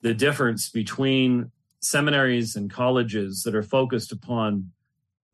[0.03, 4.73] the difference between seminaries and colleges that are focused upon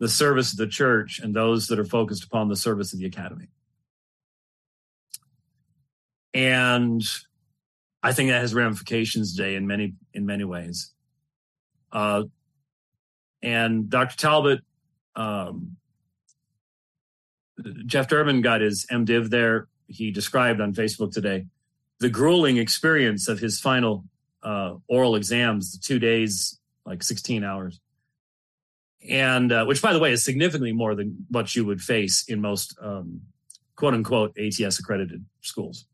[0.01, 3.07] the service of the church and those that are focused upon the service of the
[3.07, 3.49] academy.
[6.33, 7.03] And
[8.03, 10.93] I think that has ramifications today in many in many ways.
[11.93, 12.25] Uh,
[13.41, 14.17] and Dr.
[14.17, 14.61] Talbot,
[15.15, 15.77] um,
[17.87, 19.69] Jeff Durbin got his MDiv there.
[19.87, 21.47] He described on Facebook today
[22.01, 24.05] the grueling experience of his final
[24.45, 27.81] uh, oral exams, the two days, like 16 hours.
[29.09, 32.41] And uh, which, by the way, is significantly more than what you would face in
[32.41, 33.21] most um,
[33.77, 35.87] quote unquote ATS accredited schools.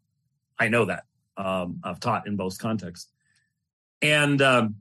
[0.58, 1.04] I know that.
[1.36, 3.10] Um, I've taught in both contexts.
[4.02, 4.76] And um,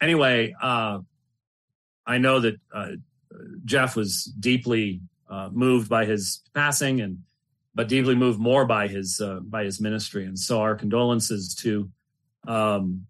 [0.00, 1.00] anyway, uh,
[2.06, 2.92] I know that uh,
[3.64, 7.18] Jeff was deeply uh, moved by his passing, and
[7.74, 10.24] but deeply moved more by his uh, by his ministry.
[10.24, 11.90] And so, our condolences to
[12.46, 13.06] um,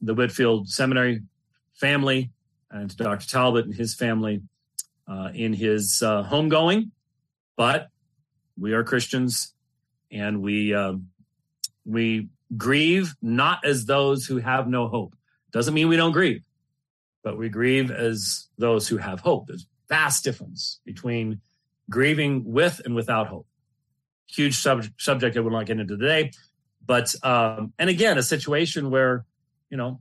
[0.00, 1.22] the Whitefield Seminary
[1.74, 2.30] family
[2.70, 3.28] and to Dr.
[3.28, 4.42] Talbot and his family
[5.08, 6.90] uh, in his uh, homegoing.
[7.56, 7.88] But
[8.58, 9.54] we are Christians,
[10.12, 11.08] and we um,
[11.84, 15.14] we grieve not as those who have no hope.
[15.50, 16.42] Doesn't mean we don't grieve,
[17.22, 19.46] but we grieve as those who have hope.
[19.48, 21.40] There's vast difference between
[21.90, 23.46] grieving with and without hope.
[24.26, 26.32] Huge sub- subject I would not get into today.
[26.88, 29.26] But um, and again, a situation where
[29.70, 30.00] you know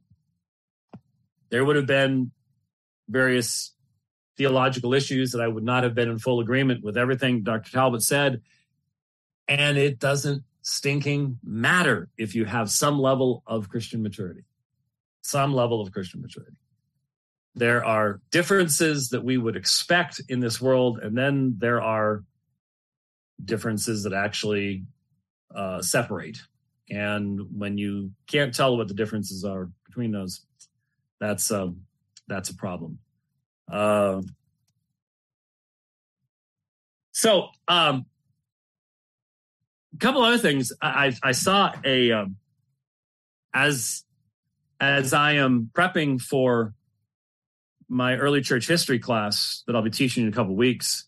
[1.49, 2.31] there would have been
[3.09, 3.73] various
[4.37, 7.71] theological issues that I would not have been in full agreement with everything Dr.
[7.71, 8.41] Talbot said,
[9.49, 14.45] and it doesn't stinking matter if you have some level of Christian maturity,
[15.21, 16.55] some level of Christian maturity.
[17.53, 22.23] There are differences that we would expect in this world, and then there are
[23.43, 24.85] differences that actually
[25.53, 26.37] uh, separate.
[26.89, 30.41] And when you can't tell what the differences are between those,
[31.19, 31.81] that's um,
[32.27, 32.99] that's a problem.
[33.69, 34.21] Uh,
[37.11, 38.05] so, um,
[39.93, 40.71] a couple other things.
[40.81, 42.37] I, I, I saw a um,
[43.53, 44.03] as
[44.79, 46.73] as I am prepping for
[47.89, 51.05] my early church history class that I'll be teaching in a couple weeks.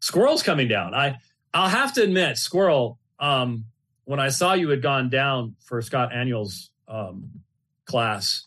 [0.00, 0.94] Squirrel's coming down.
[0.94, 1.16] I
[1.54, 2.98] I'll have to admit, Squirrel.
[3.18, 3.64] Um,
[4.08, 7.42] when I saw you had gone down for Scott Aniol's um,
[7.84, 8.46] class,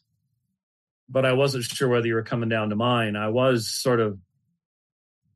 [1.08, 3.16] but I wasn't sure whether you were coming down to mine.
[3.16, 4.18] I was sort of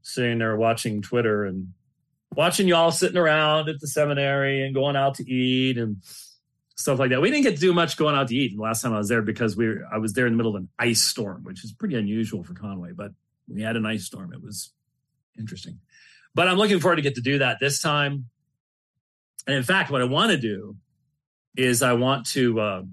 [0.02, 1.74] sitting there watching Twitter and
[2.36, 5.98] watching y'all sitting around at the seminary and going out to eat and
[6.76, 7.22] stuff like that.
[7.22, 9.10] We didn't get to do much going out to eat the last time I was
[9.10, 11.64] there because we were, I was there in the middle of an ice storm, which
[11.64, 13.12] is pretty unusual for Conway, but
[13.48, 14.34] we had an ice storm.
[14.34, 14.74] It was
[15.38, 15.82] interesting.
[16.34, 18.26] But I'm looking forward to get to do that this time.
[19.48, 20.76] And in fact, what I want to do
[21.56, 22.84] is I want to uh,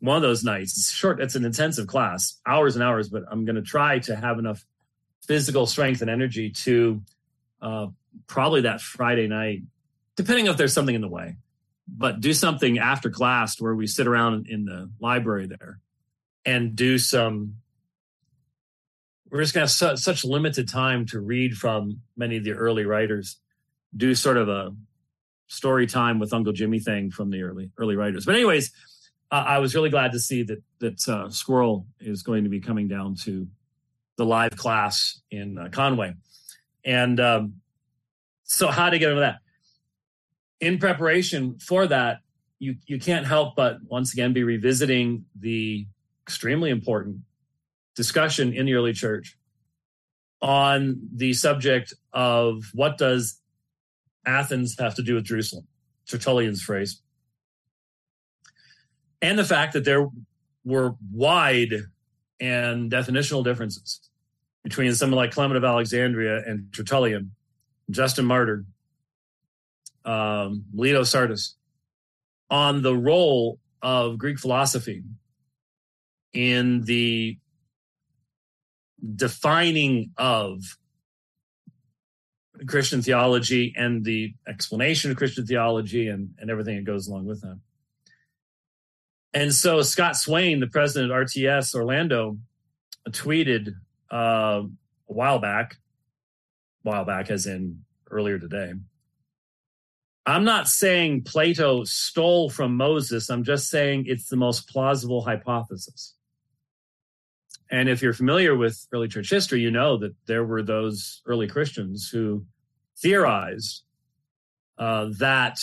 [0.00, 0.76] one of those nights.
[0.76, 1.20] It's short.
[1.20, 3.08] It's an intensive class, hours and hours.
[3.08, 4.64] But I'm going to try to have enough
[5.26, 7.02] physical strength and energy to
[7.60, 7.86] uh,
[8.26, 9.62] probably that Friday night,
[10.16, 11.36] depending if there's something in the way
[11.88, 15.80] but do something after class where we sit around in the library there
[16.44, 17.56] and do some
[19.30, 22.52] we're just going to have su- such limited time to read from many of the
[22.52, 23.38] early writers
[23.96, 24.74] do sort of a
[25.48, 28.24] story time with uncle jimmy thing from the early early writers.
[28.24, 28.72] But anyways
[29.30, 32.60] uh, i was really glad to see that that uh, squirrel is going to be
[32.60, 33.46] coming down to
[34.16, 36.14] the live class in uh, conway.
[36.84, 37.54] And um,
[38.44, 39.38] so how to get into that?
[40.60, 42.20] In preparation for that,
[42.58, 45.86] you you can't help but once again be revisiting the
[46.24, 47.16] extremely important
[47.96, 49.36] discussion in the early church
[50.40, 53.40] on the subject of what does
[54.26, 55.66] Athens have to do with Jerusalem,
[56.08, 57.00] Tertullian's phrase,
[59.20, 60.08] and the fact that there
[60.64, 61.74] were wide
[62.40, 64.00] and definitional differences
[64.62, 67.32] between someone like Clement of Alexandria and Tertullian,
[67.90, 68.64] Justin Martyr,
[70.04, 71.56] um, Melito Sardis
[72.50, 75.02] on the role of Greek philosophy
[76.32, 77.38] in the
[79.16, 80.60] defining of
[82.66, 87.40] Christian theology and the explanation of Christian theology and, and everything that goes along with
[87.42, 87.58] that.
[89.34, 92.38] And so Scott Swain, the president of RTS Orlando,
[93.08, 93.74] tweeted
[94.12, 94.68] uh, a
[95.06, 95.76] while back,
[96.84, 98.74] a while back as in earlier today,
[100.24, 103.28] I'm not saying Plato stole from Moses.
[103.28, 106.14] I'm just saying it's the most plausible hypothesis.
[107.70, 111.48] And if you're familiar with early church history, you know that there were those early
[111.48, 112.44] Christians who
[113.02, 113.82] theorized
[114.78, 115.58] uh, that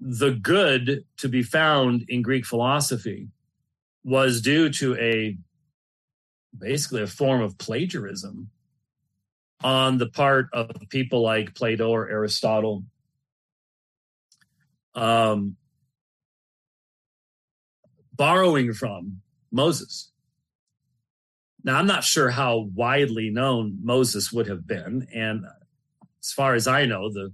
[0.00, 3.28] the good to be found in Greek philosophy
[4.04, 5.36] was due to a
[6.58, 8.50] basically a form of plagiarism
[9.62, 12.84] on the part of people like Plato or Aristotle
[14.94, 15.56] um,
[18.14, 20.10] borrowing from Moses.
[21.64, 25.06] Now, I'm not sure how widely known Moses would have been.
[25.12, 25.44] And
[26.22, 27.32] as far as I know, the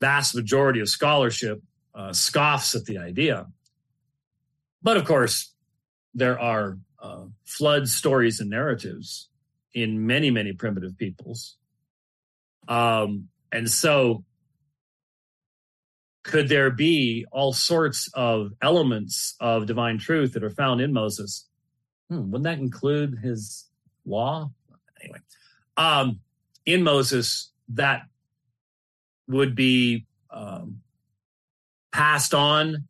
[0.00, 1.62] vast majority of scholarship
[1.94, 3.46] uh, scoffs at the idea.
[4.82, 5.52] But of course,
[6.14, 9.28] there are uh, flood stories and narratives
[9.74, 11.56] in many, many primitive peoples.
[12.66, 14.24] Um, and so
[16.22, 21.46] could there be all sorts of elements of divine truth that are found in Moses?
[22.10, 23.66] Hmm, wouldn't that include his
[24.04, 24.50] law?
[25.00, 25.20] Anyway,
[25.76, 26.20] um,
[26.66, 28.02] in Moses, that
[29.28, 30.80] would be um,
[31.92, 32.88] passed on.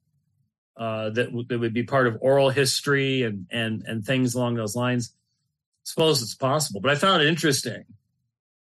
[0.77, 4.55] Uh, that, w- that would be part of oral history and and and things along
[4.55, 5.13] those lines.
[5.13, 7.85] I suppose it's possible, but I found it interesting,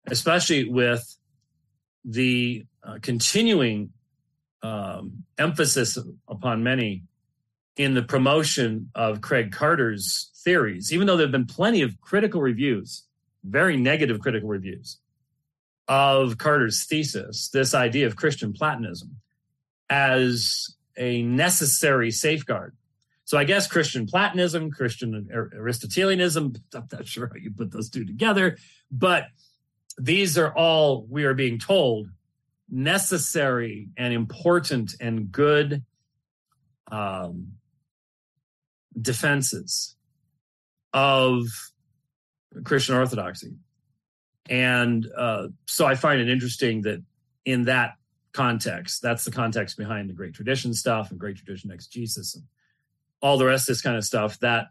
[0.08, 1.16] especially with
[2.04, 3.92] the uh, continuing
[4.64, 7.04] um, emphasis upon many
[7.76, 12.42] in the promotion of Craig Carter's theories, even though there have been plenty of critical
[12.42, 13.04] reviews,
[13.44, 14.98] very negative critical reviews
[15.88, 19.18] of Carter's thesis, this idea of Christian Platonism
[19.90, 22.76] as a necessary safeguard.
[23.26, 28.06] So I guess Christian Platonism, Christian Aristotelianism, I'm not sure how you put those two
[28.06, 28.58] together,
[28.92, 29.26] but
[29.98, 32.10] these are all we are being told
[32.70, 35.84] necessary and important and good
[36.92, 37.54] um,
[39.00, 39.96] defenses
[40.94, 41.48] of
[42.64, 43.56] Christian orthodoxy.
[44.50, 47.02] And uh, so I find it interesting that
[47.46, 47.94] in that
[48.34, 49.02] context.
[49.02, 52.44] That's the context behind the Great Tradition stuff and Great Tradition exegesis and
[53.22, 54.40] all the rest of this kind of stuff.
[54.40, 54.68] That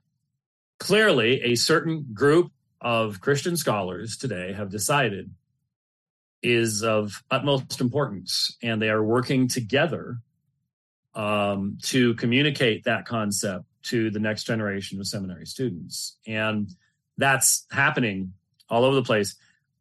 [0.79, 5.31] clearly a certain group of Christian scholars today have decided
[6.43, 10.19] is of utmost importance, and they are working together
[11.15, 16.19] um, to communicate that concept to the next generation of seminary students.
[16.27, 16.71] And
[17.17, 18.35] that's happening
[18.69, 19.35] all over the place.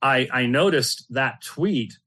[0.06, 1.98] I, I noticed that tweet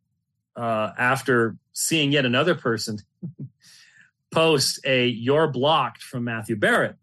[0.55, 2.99] uh, after seeing yet another person
[4.31, 6.95] post a "You're blocked" from Matthew Barrett.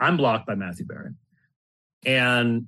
[0.00, 1.14] I'm blocked by Matthew Barrett,
[2.04, 2.66] and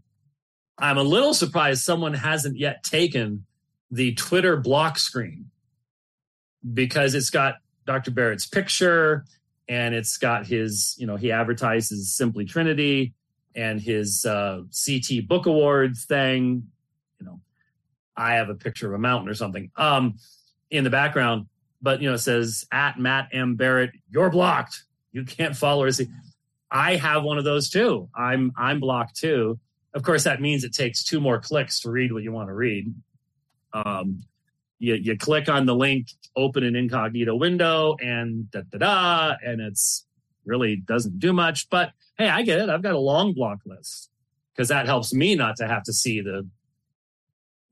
[0.79, 3.47] I'm a little surprised someone hasn't yet taken
[3.91, 5.51] the Twitter block screen
[6.73, 8.13] because it's got Dr.
[8.13, 9.25] Barrett's picture
[9.69, 13.15] and it's got his, you know, he advertises Simply Trinity
[13.57, 16.69] and his uh, CT Book Awards thing.
[17.19, 17.41] You know,
[18.17, 20.17] I have a picture of a mountain or something um,
[20.71, 21.47] in the background,
[21.83, 24.85] but you know, it says at Matt M Barrett, you're blocked.
[25.13, 26.09] You can't follow see.
[26.71, 28.09] I have one of those too.
[28.15, 29.59] I'm I'm blocked too.
[29.95, 32.55] Of course, that means it takes two more clicks to read what you want to
[32.55, 32.93] read.
[33.73, 34.25] Um,
[34.79, 39.61] you, you click on the link, open an incognito window, and da da da, and
[39.61, 40.05] it's
[40.45, 41.71] really doesn't do much.
[41.71, 42.69] But hey, I get it.
[42.69, 44.11] I've got a long block list
[44.55, 46.47] because that helps me not to have to see the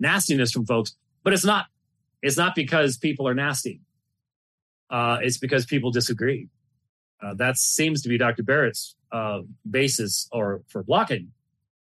[0.05, 0.95] nastiness from folks.
[1.25, 1.67] But it's not.
[2.23, 3.81] It's not because people are nasty.
[4.91, 6.49] Uh, it's because people disagree.
[7.23, 8.43] Uh, that seems to be Dr.
[8.43, 11.33] Barrett's uh, basis or for blocking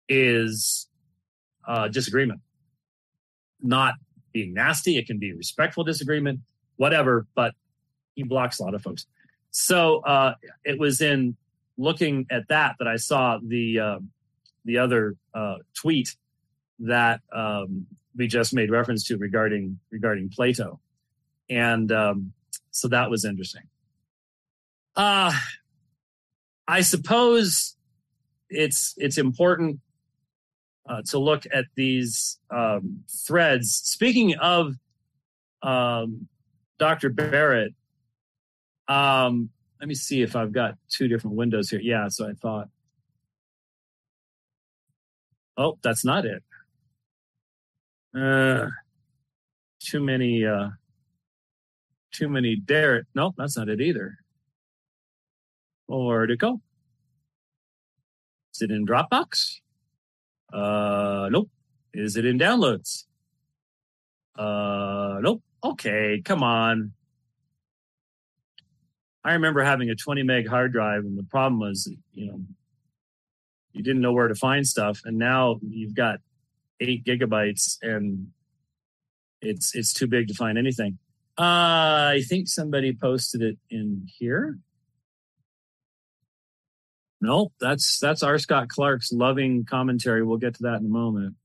[0.07, 0.87] is
[1.67, 2.41] uh, disagreement,
[3.61, 3.95] not
[4.31, 4.97] being nasty.
[4.97, 6.39] It can be respectful disagreement,
[6.77, 7.53] whatever, but
[8.15, 9.05] he blocks a lot of folks.
[9.51, 11.35] So uh, it was in
[11.77, 13.99] looking at that that I saw the uh,
[14.65, 15.15] the other
[15.73, 16.15] tweet
[16.79, 20.79] that um, we just made reference to regarding regarding Plato,
[21.49, 22.33] and um,
[22.71, 23.63] so that was interesting.
[24.95, 25.33] Uh,
[26.67, 27.75] I suppose
[28.49, 29.79] it's it's important
[30.87, 33.71] uh, to look at these um, threads.
[33.71, 34.75] Speaking of
[35.61, 36.27] um,
[36.77, 37.09] Dr.
[37.09, 37.73] Barrett,
[38.87, 39.49] um,
[39.79, 41.81] let me see if I've got two different windows here.
[41.81, 42.69] Yeah, so I thought.
[45.55, 46.43] Oh, that's not it.
[48.15, 48.67] Uh,
[49.79, 50.45] too many.
[50.45, 50.69] Uh,
[52.11, 53.07] too many Barrett.
[53.15, 54.17] Nope, that's not it either.
[55.87, 56.61] Where'd it go?
[58.53, 59.59] Is it in Dropbox?
[60.51, 61.49] Uh, nope.
[61.93, 63.05] Is it in downloads?
[64.37, 65.43] Uh, nope.
[65.63, 66.93] Okay, come on.
[69.23, 72.41] I remember having a 20 meg hard drive, and the problem was, you know,
[73.71, 76.19] you didn't know where to find stuff, and now you've got
[76.83, 78.27] eight gigabytes, and
[79.41, 80.97] it's it's too big to find anything.
[81.37, 84.59] Uh, I think somebody posted it in here.
[87.21, 88.37] Nope, that's that's R.
[88.37, 90.23] Scott Clark's loving commentary.
[90.23, 91.35] We'll get to that in a moment.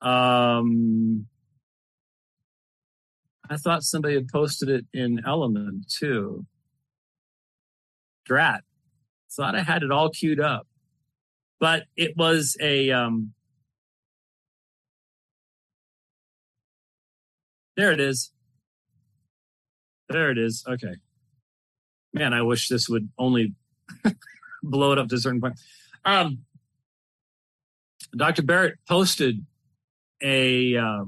[0.00, 1.26] Um,
[3.50, 6.46] I thought somebody had posted it in Element too.
[8.24, 8.62] Drat.
[9.32, 10.66] Thought I had it all queued up,
[11.60, 13.32] but it was a um,
[17.78, 18.32] There it is.
[20.08, 20.64] There it is.
[20.68, 20.96] Okay.
[22.12, 23.54] Man, I wish this would only
[24.64, 25.60] blow it up to a certain point.
[26.04, 26.40] Um,
[28.16, 28.42] Dr.
[28.42, 29.46] Barrett posted
[30.20, 31.04] a uh,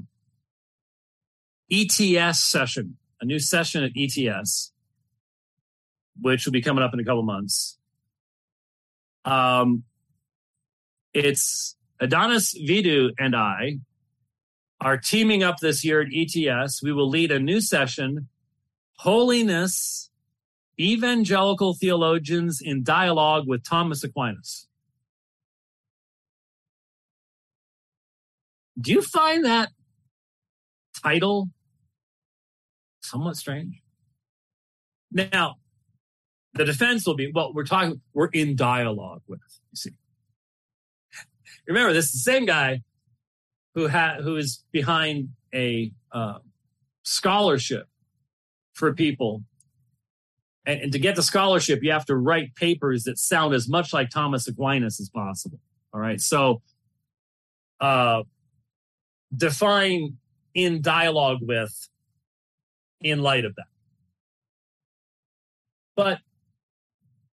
[1.69, 4.71] ETS session, a new session at ETS,
[6.21, 7.77] which will be coming up in a couple months.
[9.25, 9.83] Um,
[11.13, 13.79] it's Adonis Vidu and I
[14.81, 16.81] are teaming up this year at ETS.
[16.81, 18.27] We will lead a new session,
[18.97, 20.09] Holiness
[20.79, 24.67] Evangelical Theologians in Dialogue with Thomas Aquinas.
[28.79, 29.69] Do you find that
[31.03, 31.49] title
[33.01, 33.83] somewhat strange?
[35.11, 35.57] Now,
[36.53, 39.91] the defense will be, well, we're talking, we're in dialogue with, you see.
[41.67, 42.81] Remember, this is the same guy
[43.75, 46.39] who had who is behind a uh,
[47.03, 47.87] scholarship
[48.73, 49.43] for people
[50.65, 53.93] and, and to get the scholarship, you have to write papers that sound as much
[53.93, 55.59] like Thomas Aquinas as possible.
[55.93, 56.21] All right.
[56.21, 56.61] So,
[57.79, 58.23] uh,
[59.35, 60.17] define
[60.53, 61.89] in dialogue with
[63.01, 63.65] in light of that.
[65.95, 66.19] But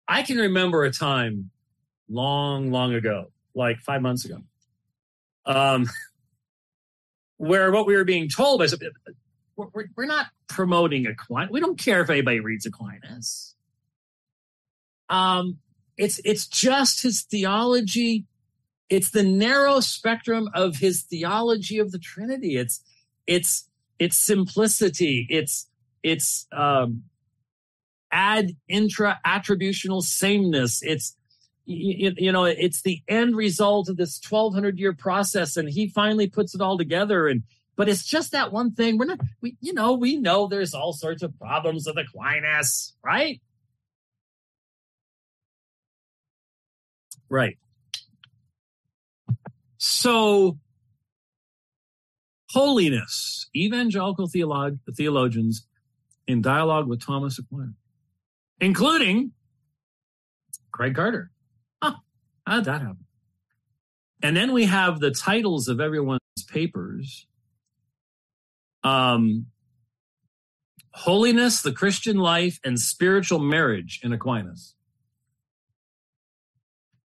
[0.07, 1.51] I can remember a time
[2.09, 4.37] long, long ago, like five months ago,
[5.45, 5.85] um,
[7.41, 8.77] where what we were being told was
[9.55, 11.49] we're, not promoting Aquinas.
[11.49, 13.55] We don't care if anybody reads Aquinas.
[15.09, 15.57] Um,
[15.97, 18.25] it's it's just his theology.
[18.89, 22.57] It's the narrow spectrum of his theology of the Trinity.
[22.57, 22.83] It's
[23.25, 23.67] it's
[23.97, 25.25] it's simplicity.
[25.27, 25.67] It's
[26.03, 27.05] it's um,
[28.11, 30.83] ad intra attributional sameness.
[30.83, 31.17] It's
[31.73, 36.27] you, you, know it's the end result of this 1200 year process and he finally
[36.27, 37.43] puts it all together and
[37.77, 38.97] but it's just that one thing.
[38.97, 43.41] We're not we you know we know there's all sorts of problems with aquinas right?
[47.29, 47.57] Right.
[49.77, 50.59] So
[52.51, 55.65] holiness evangelical theolog- theologians
[56.27, 57.73] in dialogue with thomas aquinas
[58.59, 59.31] including
[60.71, 61.30] craig carter
[62.51, 63.05] how did that happen
[64.21, 67.25] and then we have the titles of everyone's papers
[68.83, 69.47] um,
[70.93, 74.75] holiness, the Christian life, and spiritual marriage in Aquinas.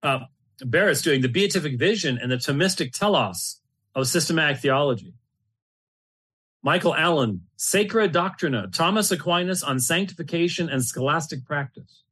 [0.02, 0.20] Uh,
[0.60, 3.62] Barrett's doing the beatific vision and the Thomistic telos
[3.96, 5.14] of systematic theology.
[6.62, 12.03] Michael Allen, Sacra Doctrina, Thomas Aquinas on sanctification and scholastic practice.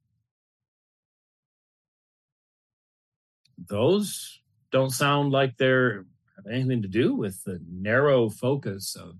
[3.67, 4.41] Those
[4.71, 6.05] don't sound like they're
[6.43, 9.15] have anything to do with the narrow focus of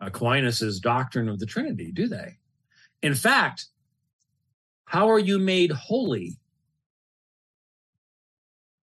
[0.00, 2.38] Aquinas's doctrine of the Trinity, do they?
[3.02, 3.66] In fact,
[4.84, 6.38] how are you made holy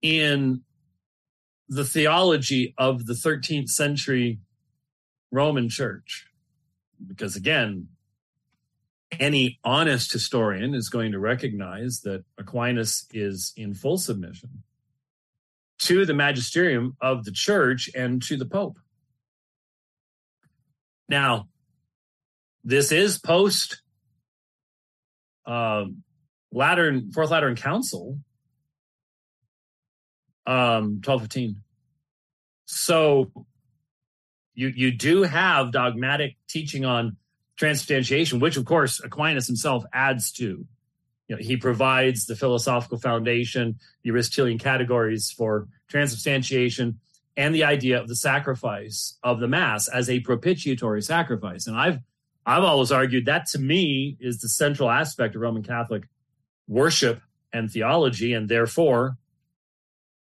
[0.03, 0.63] in
[1.69, 4.39] the theology of the 13th century
[5.31, 6.27] Roman church?
[7.07, 7.89] Because again,
[9.19, 14.63] any honest historian is going to recognize that Aquinas is in full submission
[15.81, 18.79] to the magisterium of the church and to the Pope.
[21.09, 21.49] Now,
[22.65, 23.81] this is post
[25.47, 26.03] um,
[26.53, 28.19] Lateran, Fourth Lateran Council,
[30.47, 31.63] um, 1215.
[32.67, 33.31] So
[34.55, 37.17] you you do have dogmatic teaching on
[37.57, 40.67] transubstantiation, which of course Aquinas himself adds to.
[41.29, 46.99] You know, he provides the philosophical foundation, the Aristotelian categories for transubstantiation,
[47.37, 51.67] and the idea of the sacrifice of the mass as a propitiatory sacrifice.
[51.67, 52.01] And I've
[52.45, 56.09] I've always argued that to me is the central aspect of Roman Catholic
[56.67, 57.21] worship
[57.53, 59.19] and theology, and therefore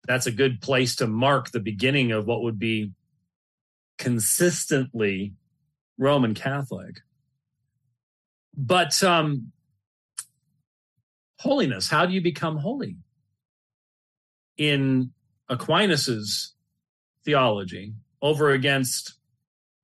[0.07, 2.91] that's a good place to mark the beginning of what would be
[3.97, 5.33] consistently
[5.97, 7.01] Roman Catholic.
[8.57, 9.51] But um,
[11.39, 12.97] holiness, how do you become holy?
[14.57, 15.11] In
[15.49, 16.53] Aquinas's
[17.23, 19.15] theology over against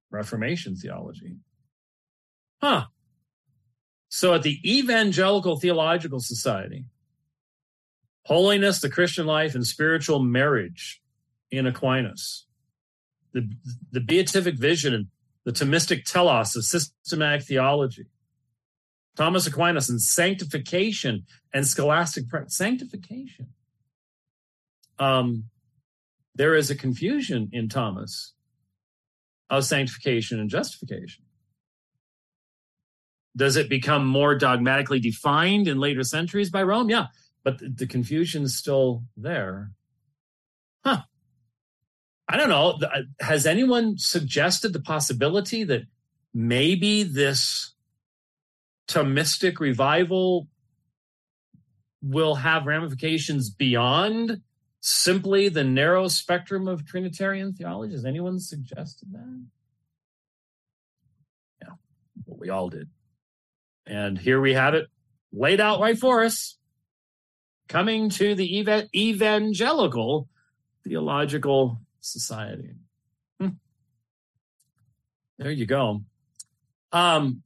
[0.10, 1.38] Reformation theology.
[2.62, 2.86] Huh.
[4.10, 6.86] So at the Evangelical Theological Society,
[8.26, 11.02] holiness, the Christian life, and spiritual marriage
[11.50, 12.46] in Aquinas,
[13.34, 13.50] the,
[13.92, 15.08] the beatific vision and
[15.46, 18.06] the Thomistic telos of systematic theology,
[19.16, 23.48] Thomas Aquinas and sanctification and scholastic sanctification.
[25.00, 25.46] Um,
[26.36, 28.34] there is a confusion in Thomas
[29.50, 31.26] of sanctification and justification.
[33.36, 36.90] Does it become more dogmatically defined in later centuries by Rome?
[36.90, 37.08] Yeah,
[37.44, 39.72] but the confusion is still there.
[40.84, 41.02] Huh.
[42.28, 42.80] I don't know.
[42.82, 45.84] Uh, has anyone suggested the possibility that
[46.34, 47.74] maybe this
[48.92, 50.48] Thomistic revival
[52.02, 54.42] will have ramifications beyond
[54.82, 57.94] simply the narrow spectrum of Trinitarian theology?
[57.94, 59.46] Has anyone suggested that?
[61.62, 61.74] Yeah,
[62.26, 62.90] well, we all did.
[63.86, 64.88] And here we have it
[65.32, 66.58] laid out right for us.
[67.68, 70.28] Coming to the ev- Evangelical
[70.84, 72.76] Theological Society.
[73.40, 73.50] Hmm.
[75.38, 76.02] There you go.
[76.92, 77.44] Um,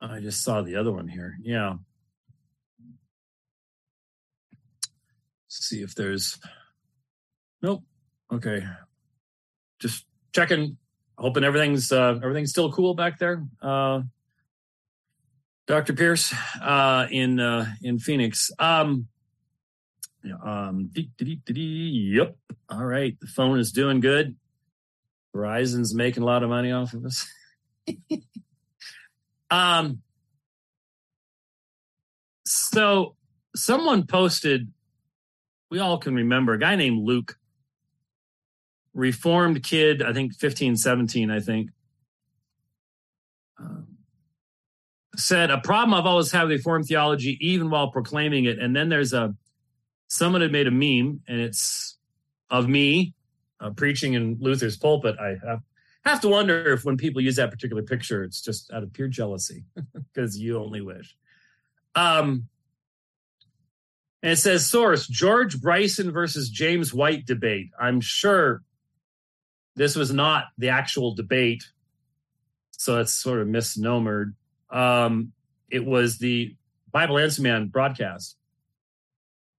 [0.00, 1.36] I just saw the other one here.
[1.42, 1.74] Yeah.
[5.48, 6.38] see if there's
[7.62, 7.82] nope.
[8.32, 8.64] Okay.
[9.80, 10.76] Just checking
[11.16, 14.00] hoping everything's uh everything's still cool back there uh
[15.66, 16.32] dr pierce
[16.62, 18.50] uh in uh in phoenix.
[18.58, 19.08] Um
[20.44, 22.36] um yep.
[22.68, 23.18] All right.
[23.20, 24.36] The phone is doing good.
[25.34, 27.26] Verizon's making a lot of money off of us
[29.50, 30.00] um
[32.44, 33.16] so
[33.54, 34.72] someone posted
[35.70, 37.36] we all can remember a guy named Luke,
[38.94, 41.70] reformed kid, I think 15, 17, I think.
[43.62, 43.82] uh,
[45.16, 48.58] said a problem I've always had with Reformed theology, even while proclaiming it.
[48.58, 49.34] And then there's a
[50.08, 51.98] someone had made a meme, and it's
[52.50, 53.14] of me
[53.60, 55.16] uh, preaching in Luther's pulpit.
[55.20, 55.60] I have,
[56.04, 59.08] have to wonder if when people use that particular picture, it's just out of pure
[59.08, 59.64] jealousy
[60.14, 61.16] because you only wish.
[61.94, 62.48] Um,
[64.22, 67.70] and it says source George Bryson versus James White debate.
[67.78, 68.62] I'm sure
[69.76, 71.64] this was not the actual debate,
[72.72, 74.34] so that's sort of misnomered.
[74.70, 75.32] Um,
[75.70, 76.56] it was the
[76.90, 78.36] Bible Answer Man broadcast.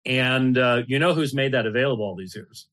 [0.06, 2.68] And uh, you know who's made that available all these years?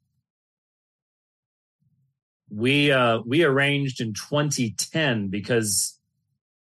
[2.51, 5.99] We uh, we arranged in 2010 because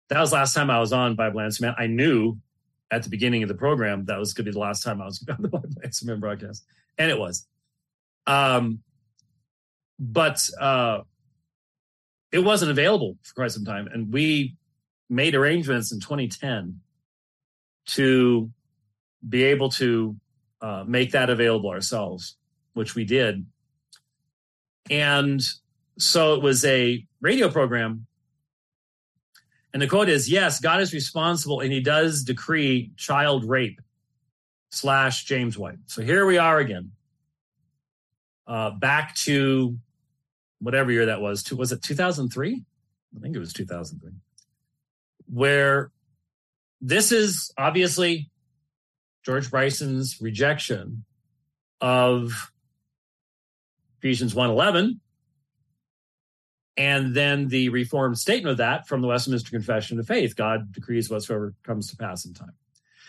[0.08, 1.74] that was last time I was on Bible Answer Man.
[1.78, 2.38] I knew
[2.90, 5.06] at the beginning of the program that was going to be the last time I
[5.06, 6.64] was on the Bible Answer Man broadcast,
[6.98, 7.46] and it was.
[8.26, 8.80] Um,
[9.98, 11.00] but uh,
[12.32, 14.56] it wasn't available for quite some time, and we
[15.08, 16.80] made arrangements in 2010
[17.86, 18.50] to
[19.28, 20.16] be able to
[20.60, 22.36] uh, make that available ourselves,
[22.74, 23.46] which we did.
[24.90, 25.40] And
[25.98, 28.06] so it was a radio program.
[29.72, 33.80] And the quote is Yes, God is responsible and he does decree child rape
[34.70, 35.78] slash James White.
[35.86, 36.92] So here we are again.
[38.46, 39.76] Uh, back to
[40.60, 41.42] whatever year that was.
[41.44, 42.64] To, was it 2003?
[43.16, 44.12] I think it was 2003
[45.26, 45.90] where
[46.80, 48.30] this is obviously
[49.24, 51.04] George Bryson's rejection
[51.80, 52.52] of
[53.98, 55.00] Ephesians 1:11
[56.76, 61.10] and then the reformed statement of that from the Westminster Confession of Faith God decrees
[61.10, 62.52] whatsoever comes to pass in time.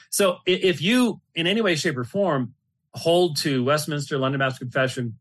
[0.10, 2.54] So if you in any way shape or form
[2.94, 5.18] hold to Westminster London Baptist Confession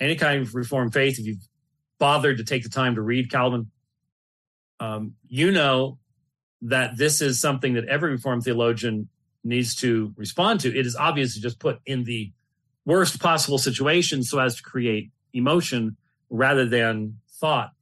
[0.00, 1.48] any kind of reformed faith if you've
[1.98, 3.70] bothered to take the time to read Calvin
[4.80, 5.98] um, you know
[6.62, 9.08] that this is something that every Reformed theologian
[9.44, 10.76] needs to respond to.
[10.76, 12.32] It is obviously just put in the
[12.84, 15.96] worst possible situation so as to create emotion
[16.30, 17.72] rather than thought.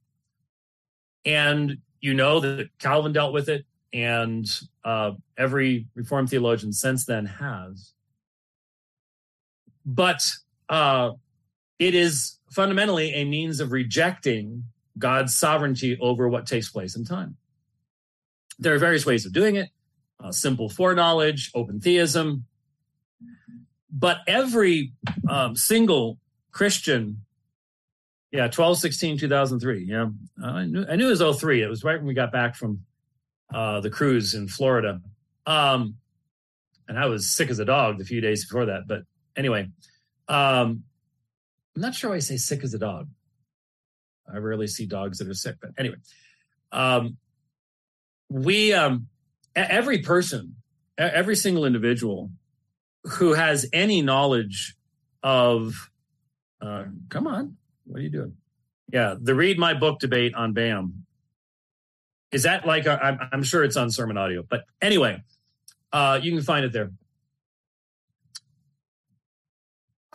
[1.25, 4.45] And you know that Calvin dealt with it, and
[4.83, 7.93] uh, every Reformed theologian since then has.
[9.85, 10.21] But
[10.69, 11.11] uh,
[11.79, 14.65] it is fundamentally a means of rejecting
[14.97, 17.37] God's sovereignty over what takes place in time.
[18.59, 19.69] There are various ways of doing it
[20.23, 22.45] uh, simple foreknowledge, open theism.
[23.91, 24.93] But every
[25.29, 26.17] um, single
[26.51, 27.25] Christian,
[28.31, 29.83] yeah, 12, 16, 2003.
[29.83, 30.07] Yeah,
[30.41, 31.63] uh, I, knew, I knew it was 03.
[31.63, 32.85] It was right when we got back from
[33.53, 35.01] uh, the cruise in Florida.
[35.45, 35.95] Um,
[36.87, 38.87] and I was sick as a dog the few days before that.
[38.87, 39.03] But
[39.35, 39.69] anyway,
[40.27, 40.83] um,
[41.75, 43.09] I'm not sure why I say sick as a dog.
[44.33, 45.97] I rarely see dogs that are sick, but anyway,
[46.71, 47.17] um,
[48.29, 49.07] we um
[49.55, 50.55] every person
[50.97, 52.31] every single individual
[53.03, 54.75] who has any knowledge
[55.21, 55.91] of
[56.61, 57.57] uh come on
[57.91, 58.37] what are you doing?
[58.91, 61.05] Yeah the read my book debate on bam.
[62.31, 65.21] Is that like i am I'm sure it's on sermon audio but anyway
[65.91, 66.91] uh you can find it there.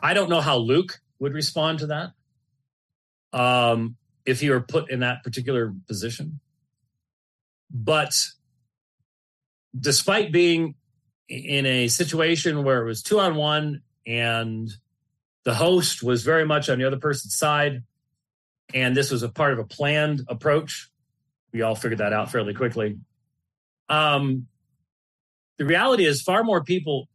[0.03, 2.12] I don't know how luke would respond to that
[3.39, 6.41] um if he were put in that particular position.
[7.70, 8.12] But
[9.79, 10.74] despite being
[11.29, 14.70] in a situation where it was two on one and
[15.47, 17.84] the host was very much on the other person's side,
[18.74, 20.90] and this was a part of a planned approach,
[21.53, 22.99] we all figured that out fairly quickly.
[23.88, 24.49] Um,
[25.57, 27.09] the reality is, far more people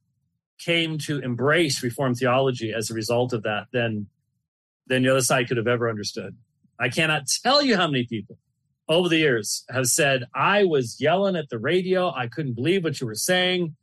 [0.57, 4.07] came to embrace Reformed theology as a result of that than
[4.88, 6.38] than the other side could have ever understood.
[6.79, 8.38] I cannot tell you how many people
[8.88, 12.11] over the years have said, I was yelling at the radio.
[12.11, 13.75] I couldn't believe what you were saying.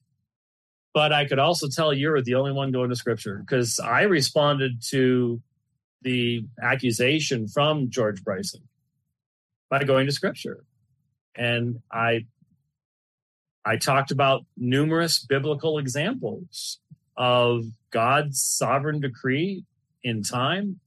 [0.99, 4.03] But I could also tell you were the only one going to scripture because I
[4.03, 5.41] responded to
[6.03, 8.63] the accusation from George Bryson
[9.71, 10.65] by going to scripture.
[11.37, 12.27] And I
[13.65, 16.81] I talked about numerous biblical examples
[17.17, 19.63] of God's sovereign decree
[20.03, 20.81] in time,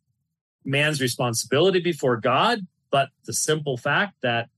[0.66, 4.50] man's responsibility before God, but the simple fact that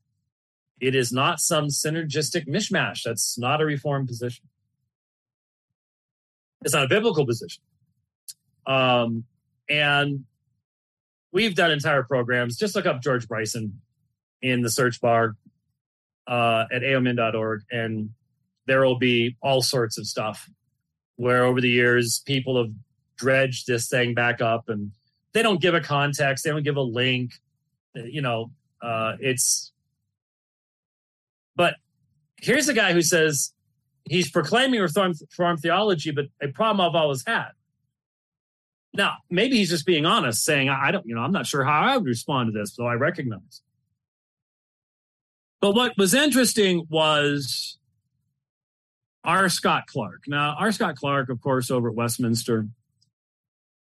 [0.82, 3.04] it is not some synergistic mishmash.
[3.04, 4.48] That's not a reform position.
[6.64, 7.62] It's not a biblical position.
[8.66, 9.26] Um,
[9.70, 10.26] and
[11.32, 12.58] we've done entire programs.
[12.58, 13.82] Just look up George Bryson
[14.42, 15.36] in the search bar
[16.28, 18.10] uh, at aomin.org, and
[18.66, 20.50] there will be all sorts of stuff
[21.16, 22.72] where over the years people have
[23.18, 24.92] dredged this thing back up and
[25.34, 27.34] they don't give a context, they don't give a link,
[27.96, 28.52] you know,
[28.82, 29.72] uh, it's
[31.56, 31.76] But
[32.42, 33.53] here's a guy who says
[34.06, 35.14] he's proclaiming reform,
[35.58, 37.50] theology, but a problem I've always had.
[38.94, 41.82] Now, maybe he's just being honest, saying, I don't, you know, I'm not sure how
[41.82, 43.62] I would respond to this, so I recognize.
[45.62, 47.78] But what was interesting was
[49.24, 49.50] R.
[49.50, 50.24] Scott Clark.
[50.28, 50.72] Now, R.
[50.72, 52.68] Scott Clark, of course, over at Westminster,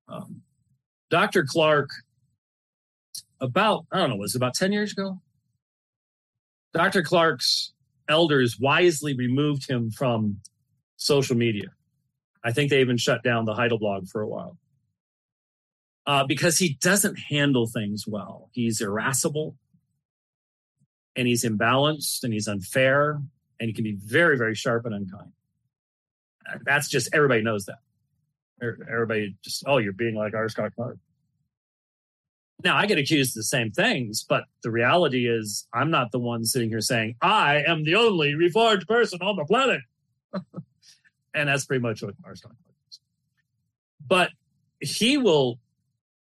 [0.08, 0.42] um,
[1.10, 1.44] Dr.
[1.44, 1.90] Clark,
[3.40, 5.20] about, I don't know, was it about 10 years ago?
[6.72, 7.02] Dr.
[7.02, 7.72] Clark's
[8.08, 10.40] elders wisely removed him from
[10.96, 11.68] social media.
[12.44, 14.56] I think they even shut down the Heidelblog for a while.
[16.06, 18.48] Uh, because he doesn't handle things well.
[18.52, 19.56] He's irascible
[21.16, 23.20] and he's imbalanced and he's unfair
[23.58, 25.32] and he can be very, very sharp and unkind.
[26.64, 27.78] That's just everybody knows that.
[28.62, 30.48] Everybody just, oh, you're being like R.
[30.48, 30.98] Scott Clark.
[32.64, 36.18] Now I get accused of the same things, but the reality is I'm not the
[36.18, 39.80] one sitting here saying, I am the only reformed person on the planet.
[41.34, 42.14] and that's pretty much what.
[42.16, 42.56] Scott Clark
[42.90, 43.00] is.
[44.06, 44.30] But
[44.80, 45.58] he will,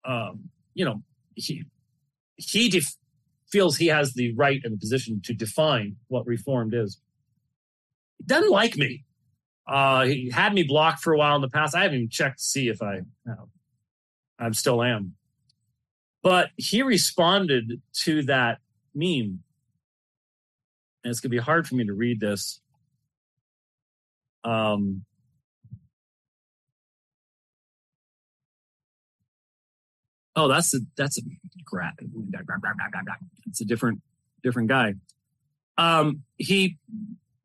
[0.05, 1.03] um, you know,
[1.35, 1.65] he,
[2.37, 2.97] he def-
[3.51, 7.01] feels he has the right and the position to define what reformed is.
[8.19, 9.05] He doesn't like me.
[9.67, 11.75] Uh, he had me blocked for a while in the past.
[11.75, 13.49] I haven't even checked to see if I, you know,
[14.39, 15.15] I still am.
[16.23, 18.59] But he responded to that
[18.95, 19.43] meme.
[21.05, 22.61] And it's going to be hard for me to read this.
[24.45, 25.05] Um,
[30.35, 31.23] oh, that's a that's a
[33.47, 34.01] it's a different
[34.43, 34.95] different guy.
[35.77, 36.79] Um, he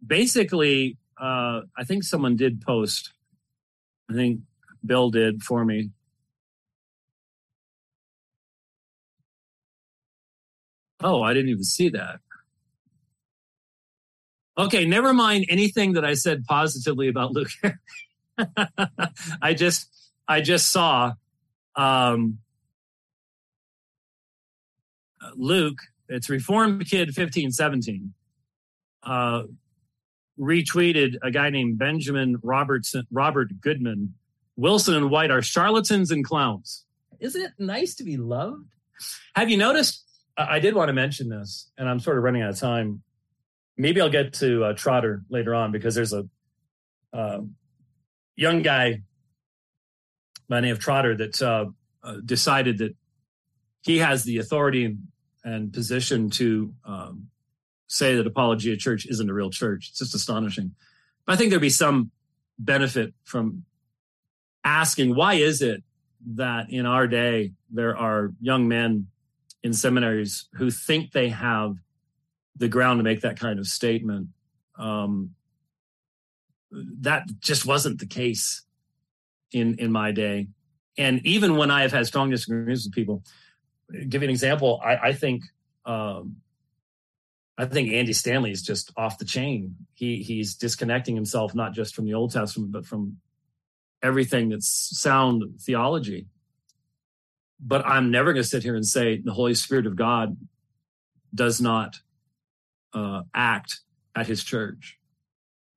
[0.06, 3.14] basically, uh, I think someone did post.
[4.10, 4.42] I think
[4.86, 5.90] Bill did for me.
[11.04, 12.20] Oh, I didn't even see that.
[14.58, 17.50] Okay, never mind anything that I said positively about Luke.
[19.42, 19.90] I just
[20.28, 21.14] I just saw
[21.76, 22.40] um,
[25.36, 28.14] Luke, it's Reformed Kid 1517,
[29.04, 29.44] uh,
[30.40, 34.14] retweeted a guy named Benjamin Robertson, Robert Goodman.
[34.56, 36.86] Wilson and White are charlatans and clowns.
[37.20, 38.68] Isn't it nice to be loved?
[39.36, 40.03] Have you noticed?
[40.36, 43.04] I did want to mention this, and I'm sort of running out of time.
[43.78, 46.28] Maybe I'll get to uh, Trotter later on because there's a
[47.12, 47.42] uh,
[48.36, 49.02] young guy
[50.50, 51.66] by name of Trotter that uh,
[52.04, 52.96] uh decided that
[53.82, 54.98] he has the authority
[55.44, 57.28] and position to um,
[57.88, 59.90] say that Apologia Church isn't a real church.
[59.90, 60.74] It's just astonishing.
[61.26, 62.12] But I think there'd be some
[62.58, 63.66] benefit from
[64.64, 65.84] asking why is it
[66.36, 69.08] that in our day there are young men
[69.64, 71.78] in seminaries who think they have
[72.58, 74.28] the ground to make that kind of statement.
[74.78, 75.32] Um,
[76.72, 78.64] that just wasn't the case
[79.52, 80.48] in in my day,
[80.98, 83.24] and even when I have had strong disagreements with people,
[84.10, 84.82] give you an example.
[84.84, 85.44] I, I think
[85.86, 86.38] um,
[87.58, 89.76] I think Andy Stanley is just off the chain.
[89.94, 93.18] He he's disconnecting himself not just from the Old Testament but from
[94.02, 94.68] everything that's
[95.00, 96.28] sound theology.
[97.60, 100.38] But I'm never going to sit here and say the Holy Spirit of God
[101.34, 102.00] does not
[102.94, 103.80] uh, act
[104.16, 105.00] at His church.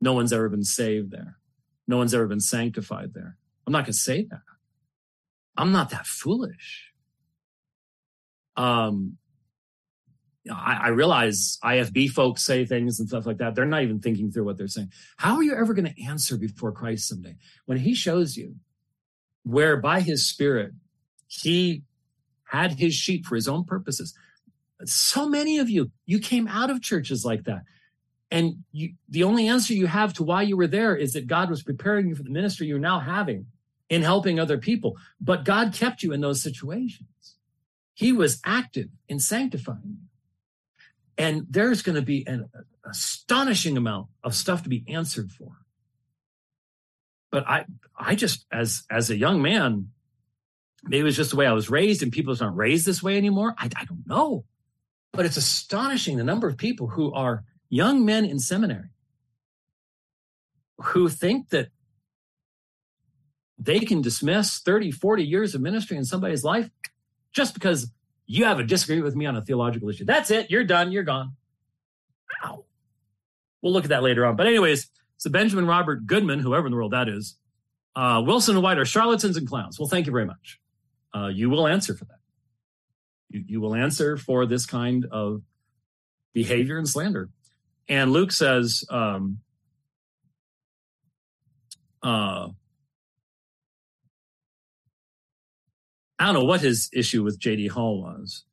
[0.01, 1.39] No one's ever been saved there.
[1.89, 3.37] No one's ever been sanctified there.
[3.66, 4.41] I'm not going to say that.
[5.57, 6.93] I'm not that foolish
[8.57, 9.18] um,
[10.51, 13.55] I, I, realize IFB folks say things and stuff like that.
[13.55, 14.93] They're not even thinking through what they're saying.
[15.16, 18.57] How are you ever going to answer before Christ someday when He shows you
[19.43, 20.72] where by His Spirit
[21.27, 21.83] He
[22.45, 24.14] had His sheep for His own purposes?
[24.85, 27.62] So many of you, you came out of churches like that.
[28.31, 31.49] And you, the only answer you have to why you were there is that God
[31.49, 33.47] was preparing you for the ministry you're now having
[33.89, 34.97] in helping other people.
[35.20, 37.09] But God kept you in those situations.
[37.95, 40.09] He was active in sanctifying you.
[41.16, 42.51] And there's going to be an
[42.85, 45.53] astonishing amount of stuff to be answered for.
[47.31, 47.64] But I,
[47.99, 49.93] I just, as, as a young man,
[50.87, 53.16] maybe it was just the way I was raised and people aren't raised this way
[53.16, 53.55] anymore.
[53.59, 54.45] I, I don't know.
[55.12, 58.91] But it's astonishing the number of people who are young men in seminary
[60.78, 61.68] who think that
[63.59, 66.70] they can dismiss 30, 40 years of ministry in somebody's life
[67.32, 67.91] just because
[68.26, 70.05] you have a disagreement with me on a theological issue.
[70.05, 70.51] That's it.
[70.51, 70.93] You're done.
[70.93, 71.37] You're gone.
[72.45, 72.64] Ow.
[73.62, 74.37] We'll look at that later on.
[74.37, 77.37] But, anyways, so Benjamin Robert Goodman, whoever in the world that is,
[77.95, 79.78] uh, Wilson and White are charlatans and clowns.
[79.78, 80.61] Well, thank you very much.
[81.17, 82.19] Uh, you will answer for that.
[83.31, 85.43] You, you will answer for this kind of
[86.35, 87.31] behavior and slander.
[87.89, 89.39] And Luke says, um,
[92.03, 92.49] uh,
[96.19, 98.45] I don't know what his issue with JD Hall was.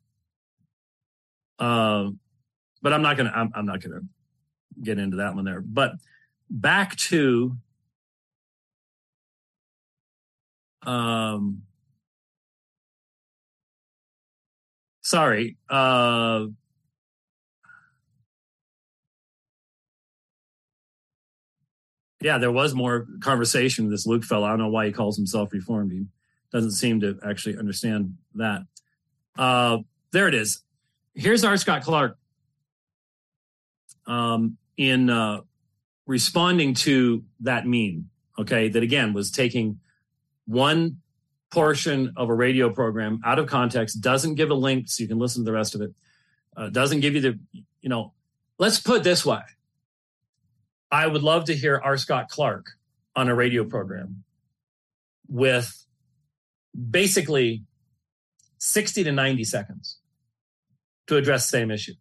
[1.60, 2.20] Um,
[2.82, 4.02] but I'm not gonna I'm, I'm not gonna
[4.82, 5.62] get into that one there.
[5.62, 5.94] But
[6.50, 7.56] back to
[10.82, 11.64] um
[15.14, 16.48] sorry, uh
[22.20, 24.48] yeah, there was more conversation with this Luke fellow.
[24.48, 25.92] I don't know why he calls himself reformed.
[25.92, 26.06] He
[26.52, 28.62] doesn't seem to actually understand that.
[29.38, 29.80] Uh,
[30.12, 30.64] there it is.
[31.14, 31.58] Here's R.
[31.58, 32.18] Scott Clark
[34.08, 35.42] um, in uh,
[36.08, 38.10] responding to that meme,
[38.40, 39.80] okay, that again was taking
[40.48, 41.03] one
[41.54, 45.20] portion of a radio program out of context, doesn't give a link so you can
[45.20, 45.94] listen to the rest of it,
[46.58, 47.40] uh, doesn't give you the,
[47.82, 48.12] you know,
[48.58, 49.40] let's put this way
[50.92, 51.98] I would love to hear R.
[51.98, 52.68] Scott Clark
[53.16, 54.24] on a radio program
[55.28, 55.86] with
[56.92, 57.64] basically
[58.60, 59.98] 60 to 90 seconds
[61.08, 61.94] to address the same issue.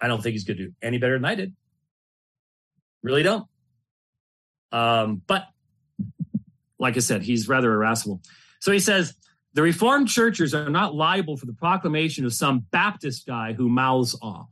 [0.00, 1.54] I don't think he's going to do any better than I did.
[3.02, 3.46] Really don't.
[4.72, 5.46] Um, but
[6.80, 8.20] like I said, he's rather irascible.
[8.64, 9.12] So he says
[9.52, 14.18] the Reformed churches are not liable for the proclamation of some Baptist guy who mouths
[14.22, 14.48] off.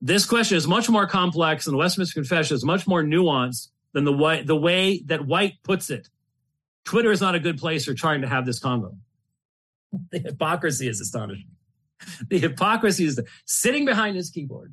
[0.00, 4.04] This question is much more complex, and the Westminster Confession is much more nuanced than
[4.04, 6.08] the way, the way that White puts it.
[6.86, 8.96] Twitter is not a good place for trying to have this convo.
[10.10, 11.50] The hypocrisy is astonishing.
[12.26, 14.72] The hypocrisy is the, sitting behind his keyboard,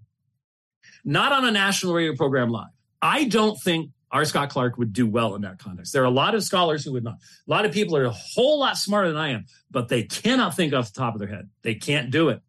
[1.03, 2.69] not on a national radio program live.
[3.01, 4.25] I don't think R.
[4.25, 5.93] Scott Clark would do well in that context.
[5.93, 7.15] There are a lot of scholars who would not.
[7.15, 10.55] A lot of people are a whole lot smarter than I am, but they cannot
[10.55, 11.49] think off the top of their head.
[11.61, 12.41] They can't do it.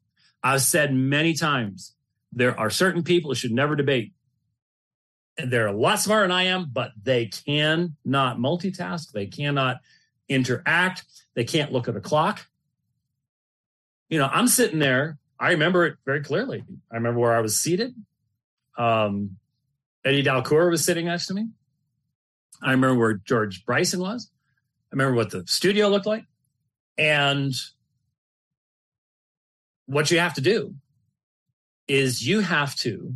[0.42, 1.94] I've said many times
[2.32, 4.12] there are certain people who should never debate.
[5.36, 9.12] And they're a lot smarter than I am, but they cannot multitask.
[9.12, 9.78] They cannot
[10.28, 11.04] interact.
[11.34, 12.46] They can't look at a clock.
[14.08, 15.18] You know, I'm sitting there.
[15.38, 16.64] I remember it very clearly.
[16.90, 17.94] I remember where I was seated.
[18.76, 19.36] Um,
[20.04, 21.48] Eddie Dalcour was sitting next to me.
[22.62, 24.30] I remember where George Bryson was.
[24.92, 26.24] I remember what the studio looked like.
[26.98, 27.54] And
[29.86, 30.74] what you have to do
[31.88, 33.14] is you have to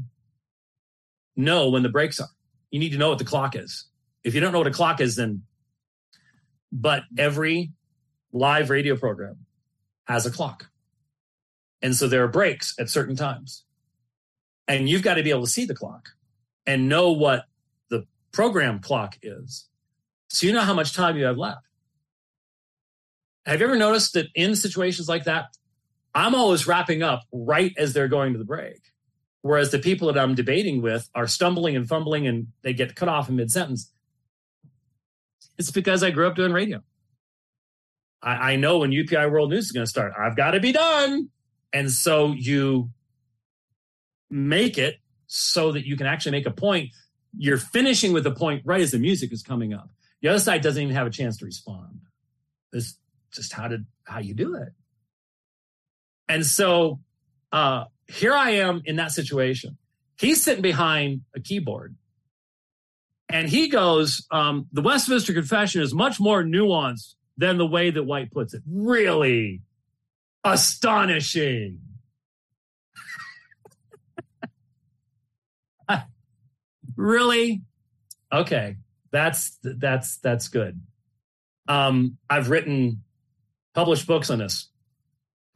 [1.37, 2.28] know when the breaks are.
[2.70, 3.87] You need to know what the clock is.
[4.24, 5.43] If you don't know what a clock is, then,
[6.72, 7.72] but every
[8.32, 9.47] live radio program
[10.05, 10.68] has a clock.
[11.82, 13.64] And so there are breaks at certain times.
[14.66, 16.09] And you've got to be able to see the clock
[16.67, 17.45] and know what
[17.91, 19.69] the program clock is.
[20.29, 21.67] So you know how much time you have left.
[23.47, 25.57] Have you ever noticed that in situations like that,
[26.15, 28.81] I'm always wrapping up right as they're going to the break.
[29.43, 33.09] Whereas the people that I'm debating with are stumbling and fumbling and they get cut
[33.09, 33.93] off in mid sentence.
[35.59, 36.83] It's because I grew up doing radio.
[38.23, 40.73] I, I know when UPI World News is going to start, I've got to be
[40.73, 41.29] done.
[41.73, 42.91] And so you
[44.31, 44.97] make it
[45.27, 46.91] so that you can actually make a point.
[47.37, 49.91] You're finishing with a point right as the music is coming up.
[50.22, 52.01] The other side doesn't even have a chance to respond.
[52.72, 52.99] It's
[53.33, 54.72] just how did how you do it.
[56.29, 57.01] And so
[57.53, 59.77] uh, here I am in that situation.
[60.18, 61.97] He's sitting behind a keyboard.
[63.29, 68.05] And he goes, um, the Westminster Confession is much more nuanced than the way that
[68.05, 68.62] White puts it.
[68.70, 69.62] Really
[70.45, 71.81] astonishing.
[76.97, 77.63] Really?
[78.33, 78.77] Okay.
[79.11, 80.81] That's that's that's good.
[81.69, 83.05] Um, I've written
[83.73, 84.69] published books on this.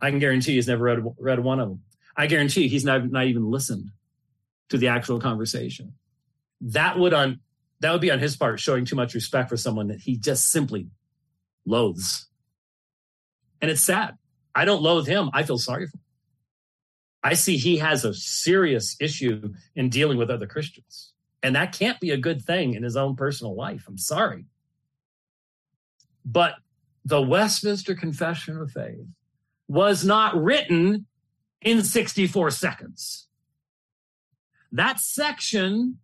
[0.00, 1.82] I can guarantee he's never read read one of them.
[2.16, 3.90] I guarantee he's not not even listened
[4.68, 5.94] to the actual conversation.
[6.60, 7.40] That would on
[7.80, 10.50] that would be on his part showing too much respect for someone that he just
[10.50, 10.88] simply
[11.66, 12.26] loathes.
[13.60, 14.16] And it's sad.
[14.54, 15.30] I don't loathe him.
[15.32, 16.02] I feel sorry for him.
[17.22, 21.07] I see he has a serious issue in dealing with other Christians.
[21.42, 23.84] And that can't be a good thing in his own personal life.
[23.86, 24.46] I'm sorry.
[26.24, 26.54] But
[27.04, 29.06] the Westminster Confession of Faith
[29.68, 31.06] was not written
[31.62, 33.28] in 64 seconds.
[34.72, 35.98] That section,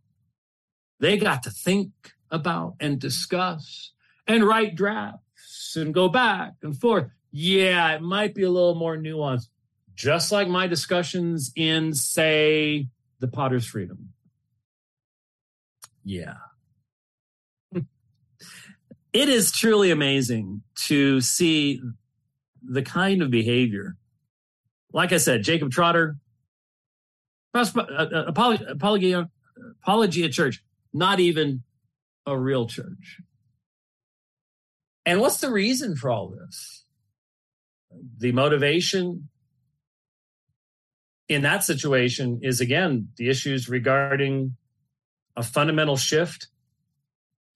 [1.00, 1.90] they got to think
[2.30, 3.92] about and discuss
[4.26, 7.10] and write drafts and go back and forth.
[7.30, 9.48] Yeah, it might be a little more nuanced,
[9.94, 14.13] just like my discussions in, say, The Potter's Freedom.
[16.04, 16.34] Yeah.
[17.72, 21.80] it is truly amazing to see
[22.62, 23.96] the kind of behavior
[24.94, 26.16] like I said, Jacob Trotter,
[27.52, 28.24] Apologia, uh, uh,
[28.72, 29.24] Apologia, uh,
[29.82, 31.64] Apologia Church, not even
[32.24, 33.20] a real church.
[35.04, 36.84] And what's the reason for all this?
[38.18, 39.28] The motivation
[41.28, 44.56] in that situation is again the issues regarding
[45.36, 46.48] a fundamental shift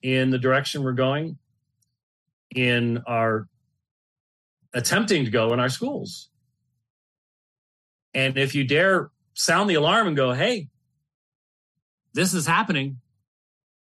[0.02, 1.38] in the direction we're going
[2.54, 3.48] in our
[4.72, 6.28] attempting to go in our schools.
[8.14, 10.68] And if you dare sound the alarm and go, "Hey,
[12.14, 13.00] this is happening,"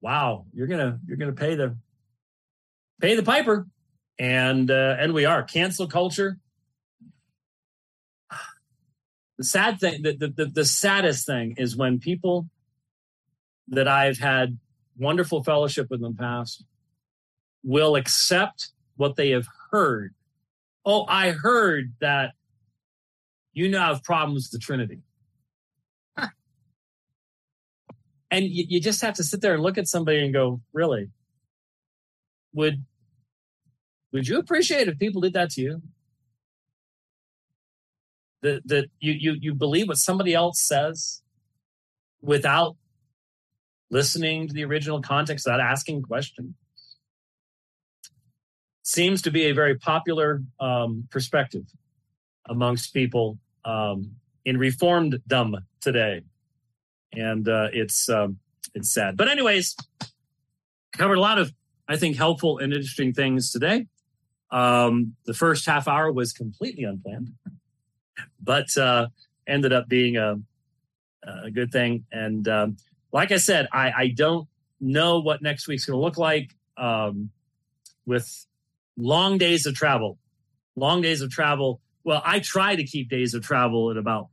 [0.02, 1.78] wow, you're gonna you're gonna pay the
[3.02, 3.68] pay the piper,
[4.18, 6.40] and uh, and we are cancel culture.
[9.38, 12.50] The sad thing, the, the, the saddest thing is when people
[13.70, 14.58] that I've had
[14.98, 16.64] wonderful fellowship with in the past
[17.64, 20.14] will accept what they have heard.
[20.86, 22.34] Oh, I heard that
[23.54, 25.00] you now have problems with the Trinity.
[26.18, 26.28] Huh.
[28.30, 31.10] And you, you just have to sit there and look at somebody and go, really?
[32.54, 32.84] Would
[34.12, 35.82] would you appreciate if people did that to you?
[38.42, 41.22] That that you you you believe what somebody else says
[42.22, 42.76] without
[43.94, 46.56] listening to the original context, without asking questions.
[48.82, 51.66] Seems to be a very popular um, perspective
[52.50, 54.12] amongst people um,
[54.44, 56.24] in Reformeddom today,
[57.14, 58.40] and uh, it's um,
[58.74, 59.16] it's sad.
[59.16, 59.78] But anyways,
[60.92, 61.54] covered a lot of
[61.88, 63.88] I think helpful and interesting things today.
[64.52, 67.34] Um, the first half hour was completely unplanned,
[68.42, 69.08] but uh,
[69.48, 70.40] ended up being a,
[71.46, 72.06] a good thing.
[72.12, 72.78] And um,
[73.14, 74.48] like I said, I, I, don't
[74.82, 77.30] know what next week's going to look like um,
[78.06, 78.46] with
[78.98, 80.18] long days of travel.
[80.76, 81.80] Long days of travel.
[82.04, 84.28] Well, I try to keep days of travel at about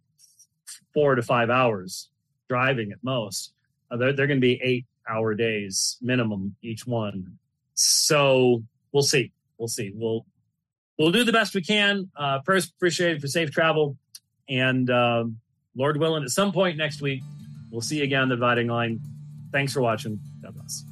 [0.92, 2.08] four to five hours
[2.48, 3.52] driving at most.
[3.90, 7.38] Uh, they're, they're going to be eight hour days minimum each one.
[7.74, 9.92] So we'll see we'll see.
[9.94, 10.26] We'll
[10.98, 12.10] we'll do the best we can.
[12.16, 13.96] Uh, first, appreciate for safe travel,
[14.48, 15.38] and um,
[15.76, 17.22] Lord willing, at some point next week,
[17.70, 19.00] we'll see you again on the dividing line.
[19.52, 20.20] Thanks for watching.
[20.42, 20.84] God bless.